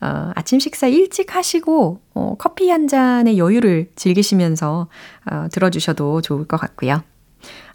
어, 0.00 0.32
아침 0.34 0.58
식사 0.60 0.86
일찍 0.86 1.34
하시고 1.34 2.00
어, 2.14 2.34
커피 2.38 2.70
한 2.70 2.88
잔의 2.88 3.38
여유를 3.38 3.90
즐기시면서 3.96 4.88
어, 5.30 5.48
들어주셔도 5.50 6.20
좋을 6.22 6.46
것 6.46 6.58
같고요. 6.58 7.02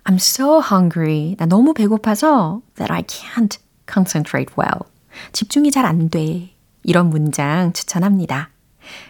I'm 0.03 0.15
so 0.15 0.61
hungry. 0.61 1.35
나 1.37 1.45
너무 1.45 1.73
배고파서 1.73 2.61
that 2.75 2.91
I 2.91 3.03
can't 3.03 3.57
concentrate 3.91 4.53
well. 4.57 4.81
집중이 5.31 5.71
잘 5.71 5.85
안 5.85 6.09
돼. 6.09 6.51
이런 6.83 7.09
문장 7.09 7.73
추천합니다. 7.73 8.49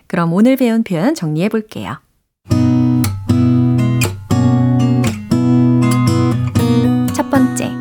그럼 0.08 0.34
오늘 0.34 0.58
배운 0.58 0.84
표현 0.84 1.16
정리해 1.16 1.48
볼게요. 1.48 2.00
첫 7.14 7.30
번째, 7.30 7.72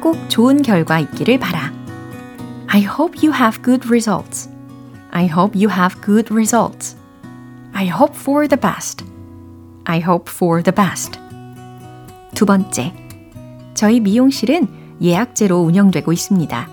꼭 0.00 0.28
좋은 0.28 0.60
결과 0.60 0.98
있기를 0.98 1.38
바라. 1.38 1.67
I 2.69 2.81
hope 2.81 3.21
you 3.21 3.31
have 3.31 3.61
good 3.61 3.85
results. 3.89 4.49
I 5.11 5.25
hope 5.25 5.55
you 5.55 5.69
have 5.69 6.01
good 6.01 6.31
results. 6.31 6.95
I 7.73 7.85
hope 7.85 8.15
for 8.15 8.47
the 8.47 8.57
best. 8.57 9.03
I 9.85 9.99
hope 9.99 10.29
for 10.29 10.63
the 10.63 10.73
best. 10.73 11.19
두 12.33 12.45
번째, 12.45 12.93
저희 13.75 13.99
미용실은 13.99 14.67
예약제로 15.01 15.61
운영되고 15.61 16.11
있습니다. 16.11 16.67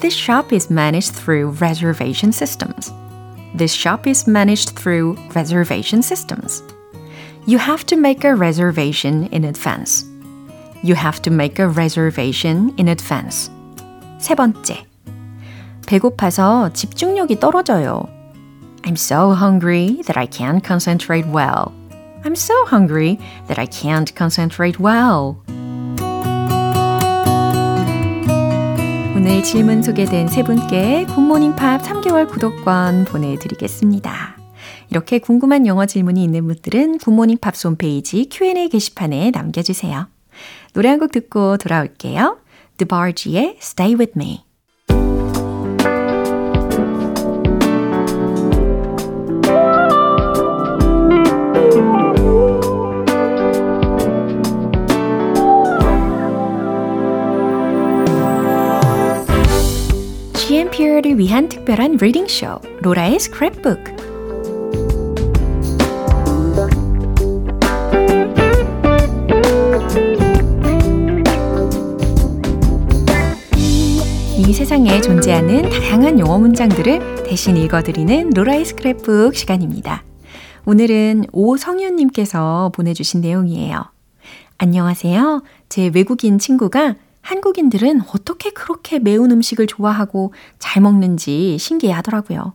This 0.00 0.16
shop 0.16 0.54
is 0.54 0.72
managed 0.72 1.14
through 1.14 1.56
reservation 1.60 2.32
systems. 2.32 2.92
This 3.56 3.74
shop 3.74 4.08
is 4.08 4.28
managed 4.28 4.74
through 4.74 5.16
reservation 5.34 6.02
systems. 6.02 6.62
You 7.46 7.58
have 7.58 7.84
to 7.86 7.98
make 7.98 8.24
a 8.24 8.34
reservation 8.34 9.28
in 9.32 9.44
advance. 9.44 10.06
You 10.82 10.94
have 10.94 11.20
to 11.22 11.30
make 11.30 11.60
a 11.60 11.68
reservation 11.68 12.72
in 12.78 12.88
advance. 12.88 13.50
세 14.18 14.34
번째. 14.34 14.86
배고파서 15.87 16.71
집중력이 16.73 17.39
떨어져요. 17.39 18.03
I'm 18.83 18.93
so 18.93 19.33
hungry 19.33 20.01
that 20.03 20.17
I 20.19 20.27
can't 20.27 20.63
concentrate 20.63 21.27
well. 21.27 21.71
I'm 22.23 22.33
so 22.33 22.53
hungry 22.69 23.17
that 23.47 23.59
I 23.59 23.65
can't 23.65 24.13
concentrate 24.15 24.77
well. 24.83 25.37
오늘 29.15 29.41
질문 29.43 29.81
소개된 29.81 30.27
세 30.27 30.43
분께 30.43 31.05
굿모닝 31.05 31.55
팝 31.55 31.81
3개월 31.81 32.29
구독권 32.29 33.05
보내드리겠습니다. 33.05 34.37
이렇게 34.89 35.19
궁금한 35.19 35.65
영어 35.67 35.85
질문이 35.85 36.23
있는 36.23 36.47
분들은 36.47 36.99
굿모닝 36.99 37.39
팝스 37.39 37.67
홈페이지 37.67 38.27
Q&A 38.29 38.69
게시판에 38.69 39.31
남겨주세요. 39.31 40.07
노래 40.73 40.89
한 40.89 40.99
곡 40.99 41.11
듣고 41.11 41.57
돌아올게요. 41.57 42.37
Barge의 42.77 43.57
Stay 43.59 43.95
With 43.95 44.13
Me. 44.15 44.46
GMP를 60.77 61.17
위한 61.17 61.49
특별한 61.49 61.97
리딩 61.99 62.27
쇼, 62.27 62.59
로라의 62.81 63.17
스크랩북. 63.17 63.97
이 74.37 74.53
세상에 74.53 75.01
존재하는 75.01 75.63
다양한 75.67 76.19
영어 76.19 76.37
문장들을 76.37 77.23
대신 77.23 77.57
읽어드리는 77.57 78.29
로라의 78.29 78.63
스크랩북 78.63 79.33
시간입니다. 79.33 80.03
오늘은 80.65 81.25
오성윤님께서 81.31 82.71
보내주신 82.75 83.21
내용이에요. 83.21 83.83
안녕하세요. 84.59 85.41
제 85.69 85.89
외국인 85.93 86.37
친구가 86.37 86.95
한국인들은 87.27 88.03
어떻게 88.13 88.51
그렇게 88.51 88.99
매운 88.99 89.31
음식을 89.31 89.67
좋아하고 89.67 90.33
잘 90.59 90.81
먹는지 90.81 91.57
신기해 91.57 91.91
하더라고요. 91.91 92.53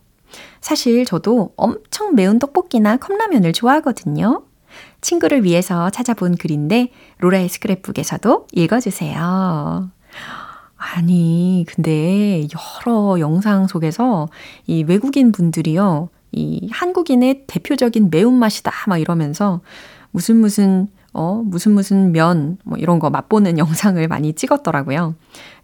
사실 0.62 1.04
저도 1.04 1.52
엄청 1.56 2.14
매운 2.14 2.38
떡볶이나 2.38 2.96
컵라면을 2.96 3.52
좋아하거든요. 3.52 4.44
친구를 5.02 5.44
위해서 5.44 5.90
찾아본 5.90 6.36
글인데 6.36 6.88
로라의 7.18 7.50
스크랩북에서도 7.50 8.46
읽어주세요. 8.50 9.90
아니, 10.76 11.66
근데 11.68 12.48
여러 12.86 13.20
영상 13.20 13.66
속에서 13.66 14.30
이 14.66 14.84
외국인 14.84 15.32
분들이요, 15.32 16.08
이 16.32 16.70
한국인의 16.72 17.44
대표적인 17.46 18.08
매운맛이다, 18.10 18.72
막 18.88 18.96
이러면서 18.96 19.60
무슨 20.12 20.38
무슨, 20.38 20.88
어, 21.12 21.42
무슨 21.44 21.72
무슨 21.72 22.12
면, 22.12 22.58
뭐 22.64 22.78
이런 22.78 22.98
거 22.98 23.10
맛보는 23.10 23.58
영상을 23.58 24.06
많이 24.08 24.32
찍었더라고요. 24.32 25.14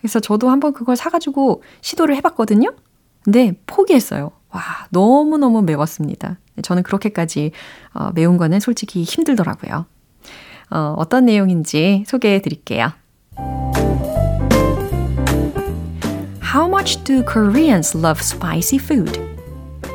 그래서 0.00 0.20
저도 0.20 0.50
한번 0.50 0.72
그걸 0.72 0.96
사가지고 0.96 1.62
시도를 1.80 2.16
해봤거든요? 2.16 2.74
근데 3.24 3.54
포기했어요. 3.66 4.30
와, 4.50 4.62
너무너무 4.90 5.62
매웠습니다. 5.62 6.38
저는 6.62 6.82
그렇게까지 6.82 7.52
어, 7.94 8.10
매운 8.14 8.36
거는 8.36 8.60
솔직히 8.60 9.02
힘들더라고요. 9.02 9.86
어, 10.70 10.94
어떤 10.96 11.26
내용인지 11.26 12.04
소개해 12.06 12.40
드릴게요. 12.42 12.92
How 16.42 16.66
much 16.66 17.04
do 17.04 17.22
Koreans 17.22 17.94
love 17.94 18.20
spicy 18.20 18.78
food? 18.78 19.18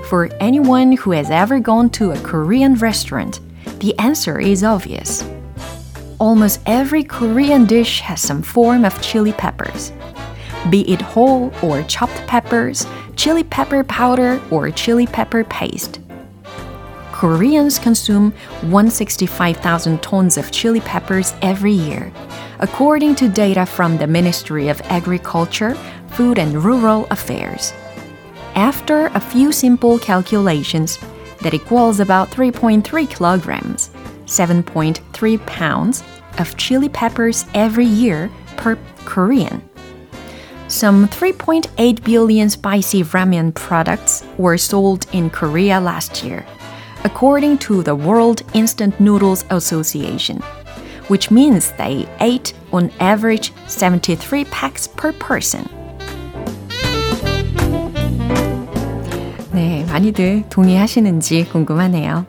For 0.08 0.30
anyone 0.40 0.96
who 0.96 1.12
has 1.12 1.32
ever 1.32 1.60
gone 1.60 1.90
to 1.92 2.12
a 2.12 2.18
Korean 2.22 2.76
restaurant, 2.76 3.40
the 3.80 3.98
answer 3.98 4.40
is 4.40 4.64
obvious. 4.64 5.26
Almost 6.24 6.62
every 6.68 7.04
Korean 7.04 7.66
dish 7.66 8.00
has 8.00 8.22
some 8.22 8.42
form 8.42 8.86
of 8.86 9.02
chili 9.02 9.34
peppers. 9.34 9.92
Be 10.70 10.90
it 10.90 11.02
whole 11.02 11.52
or 11.62 11.84
chopped 11.84 12.16
peppers, 12.28 12.88
chili 13.18 13.44
pepper 13.44 13.84
powder, 13.84 14.42
or 14.50 14.72
chili 14.72 15.06
pepper 15.06 15.44
paste. 15.44 16.00
Koreans 17.12 17.78
consume 17.78 18.32
165,000 18.62 20.02
tons 20.02 20.38
of 20.38 20.50
chili 20.50 20.80
peppers 20.80 21.34
every 21.42 21.74
year, 21.74 22.10
according 22.60 23.16
to 23.16 23.28
data 23.28 23.66
from 23.66 23.98
the 23.98 24.08
Ministry 24.08 24.70
of 24.70 24.80
Agriculture, 24.84 25.76
Food 26.12 26.40
and 26.40 26.64
Rural 26.64 27.06
Affairs. 27.12 27.74
After 28.56 29.08
a 29.08 29.20
few 29.20 29.52
simple 29.52 30.00
calculations, 30.00 31.00
that 31.42 31.54
equals 31.54 32.00
about 32.00 32.32
3.3 32.32 33.10
kilograms, 33.10 33.90
7.3 34.26 35.46
pounds 35.46 36.02
of 36.39 36.57
chili 36.57 36.89
peppers 36.89 37.45
every 37.55 37.87
year 37.87 38.31
per 38.57 38.77
Korean. 39.05 39.63
Some 40.69 41.09
3.8 41.09 42.05
billion 42.05 42.51
spicy 42.51 43.03
ramen 43.03 43.55
products 43.55 44.23
were 44.37 44.59
sold 44.59 45.07
in 45.13 45.31
Korea 45.31 45.81
last 45.81 46.23
year, 46.23 46.45
according 47.05 47.59
to 47.59 47.83
the 47.83 47.95
World 47.95 48.43
Instant 48.53 49.01
Noodles 49.01 49.47
Association, 49.51 50.43
which 51.09 51.31
means 51.31 51.73
they 51.79 52.07
ate 52.21 52.53
on 52.71 52.91
average 53.01 53.53
73 53.67 54.45
packs 54.45 54.87
per 54.87 55.13
person. 55.13 55.67
네, 59.53 59.85
많이들 59.87 60.45
동의하시는지 60.51 61.47
궁금하네요. 61.51 62.27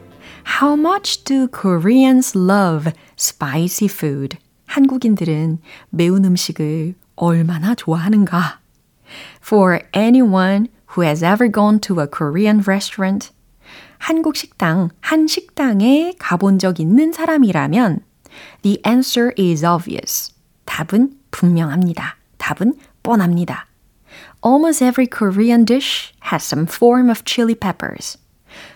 How 0.62 0.76
much 0.76 1.24
do 1.26 1.48
Koreans 1.48 2.36
love 2.36 2.92
spicy 3.19 3.87
food? 3.87 4.39
한국인들은 4.67 5.59
매운 5.91 6.25
음식을 6.25 6.95
얼마나 7.17 7.75
좋아하는가? 7.75 8.61
For 9.43 9.81
anyone 9.95 10.69
who 10.97 11.03
has 11.03 11.23
ever 11.23 11.51
gone 11.51 11.81
to 11.81 12.01
a 12.01 12.07
Korean 12.07 12.63
restaurant, 12.67 13.31
한국 13.99 14.37
식당, 14.37 14.91
한 15.01 15.27
식당에 15.27 16.15
가본 16.19 16.59
적 16.59 16.81
있는 16.81 17.13
사람이라면 17.13 18.01
the 18.63 18.81
answer 18.87 19.33
is 19.39 19.65
obvious. 19.65 20.33
답은 20.65 21.19
분명합니다. 21.31 22.17
답은 22.39 22.75
뻔합니다. 23.03 23.67
Almost 24.45 24.85
every 24.85 25.07
Korean 25.07 25.65
dish 25.65 26.13
has 26.33 26.45
some 26.45 26.67
form 26.67 27.09
of 27.09 27.23
chili 27.25 27.55
peppers. 27.55 28.19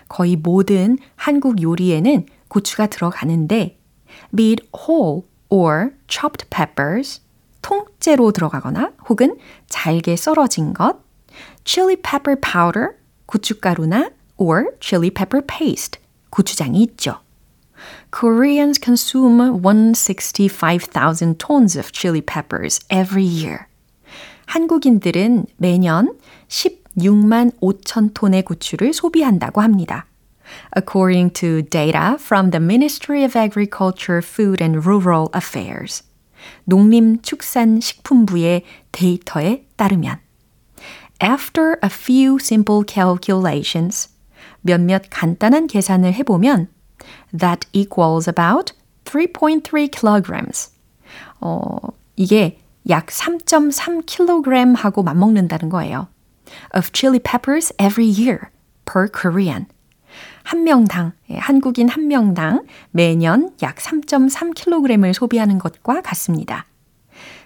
거의 0.07 0.35
모든 0.35 0.97
한국 1.15 1.61
요리에는 1.61 2.25
고추가 2.47 2.87
들어가는데 2.87 3.78
be 4.35 4.51
it 4.53 4.67
whole 4.73 5.25
or 5.49 5.91
chopped 6.07 6.49
peppers 6.49 7.21
통째로 7.61 8.31
들어가거나 8.31 8.93
혹은 9.09 9.37
잘게 9.67 10.15
썰어진 10.15 10.73
것 10.73 10.97
chili 11.63 11.95
pepper 11.95 12.39
powder 12.39 12.97
고춧가루나 13.25 14.11
or 14.37 14.71
chili 14.79 15.09
pepper 15.09 15.45
paste 15.45 15.99
고추장이 16.29 16.81
있죠. 16.83 17.19
Koreans 18.11 18.79
consume 18.79 19.61
165,000 19.61 21.37
tons 21.37 21.77
of 21.77 21.91
chili 21.91 22.21
peppers 22.21 22.79
every 22.89 23.25
year. 23.25 23.67
한국인들은 24.47 25.45
매년 25.57 26.17
16만 26.47 27.51
5천 27.61 28.13
톤의 28.13 28.43
고추를 28.43 28.93
소비한다고 28.93 29.61
합니다. 29.61 30.08
According 30.72 31.30
to 31.40 31.62
data 31.62 32.16
from 32.18 32.50
the 32.50 32.60
Ministry 32.60 33.24
of 33.24 33.36
Agriculture, 33.36 34.20
Food 34.20 34.60
and 34.60 34.84
Rural 34.86 35.30
Affairs. 35.32 36.02
농림축산식품부의 36.68 38.62
데이터에 38.92 39.66
따르면 39.76 40.18
After 41.22 41.78
a 41.82 41.88
few 41.88 42.38
simple 42.40 42.82
calculations, 42.86 44.08
몇몇 44.60 45.04
간단한 45.10 45.66
계산을 45.68 46.12
해보면 46.14 46.68
that 47.32 47.66
equals 47.72 48.28
about 48.28 48.72
3.3 49.04 49.90
kilograms. 49.90 50.70
어, 51.40 51.76
이게 52.16 52.60
약 52.88 53.06
3.3kg 53.06 54.76
하고 54.76 55.02
맞먹는다는 55.02 55.68
거예요. 55.68 56.08
Of 56.74 56.92
chili 56.92 57.18
peppers 57.18 57.72
every 57.78 58.06
year 58.06 58.50
per 58.84 59.08
Korean. 59.08 59.66
한 60.43 60.63
명당, 60.63 61.13
한국인 61.37 61.89
한 61.89 62.07
명당 62.07 62.65
매년 62.91 63.51
약 63.61 63.75
3.3kg을 63.77 65.13
소비하는 65.13 65.59
것과 65.59 66.01
같습니다. 66.01 66.65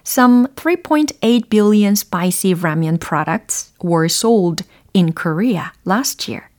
Some 0.06 0.48
3.8 0.56 1.50
billion 1.50 1.94
spicy 1.94 2.54
ramen 2.54 3.00
products 3.00 3.72
were 3.84 4.06
sold 4.06 4.64
in 4.94 5.14
Korea 5.14 5.72
last 5.86 6.30
year. 6.30 6.50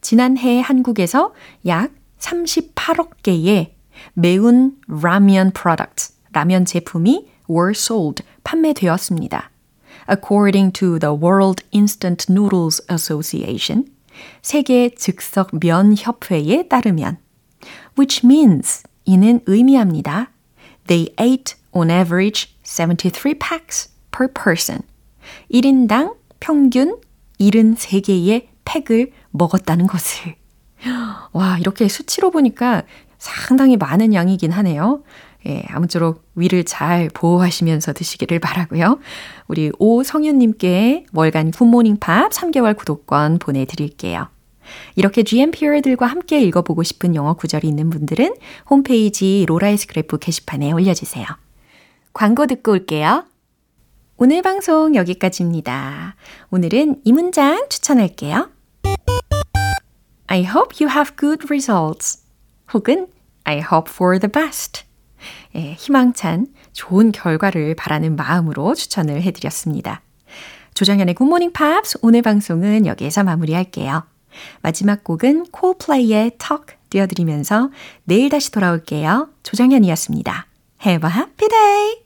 지난해 0.00 0.60
한국에서 0.60 1.32
약 1.66 1.90
38억 2.18 3.22
개의 3.22 3.74
매운 4.12 4.76
라면 4.86 5.52
products, 5.52 6.14
라면 6.32 6.64
제품이 6.64 7.26
were 7.48 7.72
sold, 7.74 8.22
판매되었습니다. 8.44 9.50
According 10.06 10.72
to 10.72 10.98
the 10.98 11.14
World 11.14 11.64
Instant 11.72 12.30
Noodles 12.30 12.82
Association, 12.90 13.86
세계 14.42 14.90
즉석 14.90 15.58
면 15.60 15.94
협회에 15.96 16.68
따르면 16.68 17.18
which 17.98 18.22
means 18.24 18.82
이는 19.04 19.40
의미합니다. 19.46 20.30
They 20.86 21.14
ate 21.20 21.54
on 21.72 21.90
average 21.90 22.54
73 22.62 23.38
packs 23.38 23.90
per 24.10 24.28
person. 24.32 24.82
1인당 25.50 26.16
평균 26.40 26.98
73개의 27.40 28.48
팩을 28.64 29.12
먹었다는 29.30 29.86
것을. 29.86 30.36
와, 31.32 31.58
이렇게 31.58 31.88
수치로 31.88 32.30
보니까 32.30 32.82
상당히 33.18 33.76
많은 33.76 34.14
양이긴 34.14 34.52
하네요. 34.52 35.02
예, 35.46 35.62
아무쪼록 35.68 36.24
위를 36.34 36.64
잘 36.64 37.10
보호하시면서 37.12 37.92
드시기를 37.92 38.38
바라고요. 38.38 38.98
우리 39.46 39.70
오성윤님께 39.78 41.06
월간 41.12 41.50
굿모닝 41.50 41.98
팝 41.98 42.30
3개월 42.30 42.76
구독권 42.76 43.38
보내드릴게요. 43.38 44.28
이렇게 44.96 45.22
GMPR들과 45.22 46.06
함께 46.06 46.40
읽어보고 46.40 46.82
싶은 46.82 47.14
영어 47.14 47.34
구절이 47.34 47.68
있는 47.68 47.90
분들은 47.90 48.34
홈페이지 48.70 49.44
로라의 49.46 49.76
스크랩북 49.76 50.20
게시판에 50.20 50.72
올려주세요. 50.72 51.26
광고 52.14 52.46
듣고 52.46 52.72
올게요. 52.72 53.24
오늘 54.16 54.42
방송 54.42 54.94
여기까지입니다. 54.94 56.14
오늘은 56.50 57.02
이 57.04 57.12
문장 57.12 57.68
추천할게요. 57.68 58.48
I 60.28 60.44
hope 60.44 60.78
you 60.80 60.90
have 60.90 61.16
good 61.16 61.46
results. 61.50 62.22
혹은 62.72 63.08
I 63.44 63.58
hope 63.58 63.92
for 63.92 64.18
the 64.18 64.30
best. 64.30 64.83
예, 65.56 65.74
희망찬 65.74 66.48
좋은 66.72 67.12
결과를 67.12 67.74
바라는 67.74 68.16
마음으로 68.16 68.74
추천을 68.74 69.22
해드렸습니다. 69.22 70.02
조정현의 70.74 71.14
굿모닝 71.14 71.52
팝스 71.52 71.98
오늘 72.02 72.22
방송은 72.22 72.86
여기에서 72.86 73.22
마무리할게요. 73.22 74.04
마지막 74.62 75.04
곡은 75.04 75.46
코플레이의 75.52 76.32
Talk 76.38 76.76
띄워드리면서 76.90 77.70
내일 78.04 78.28
다시 78.28 78.50
돌아올게요. 78.50 79.28
조정현이었습니다. 79.44 80.46
Have 80.84 81.08
a 81.08 81.16
happy 81.16 81.48
day! 81.48 82.03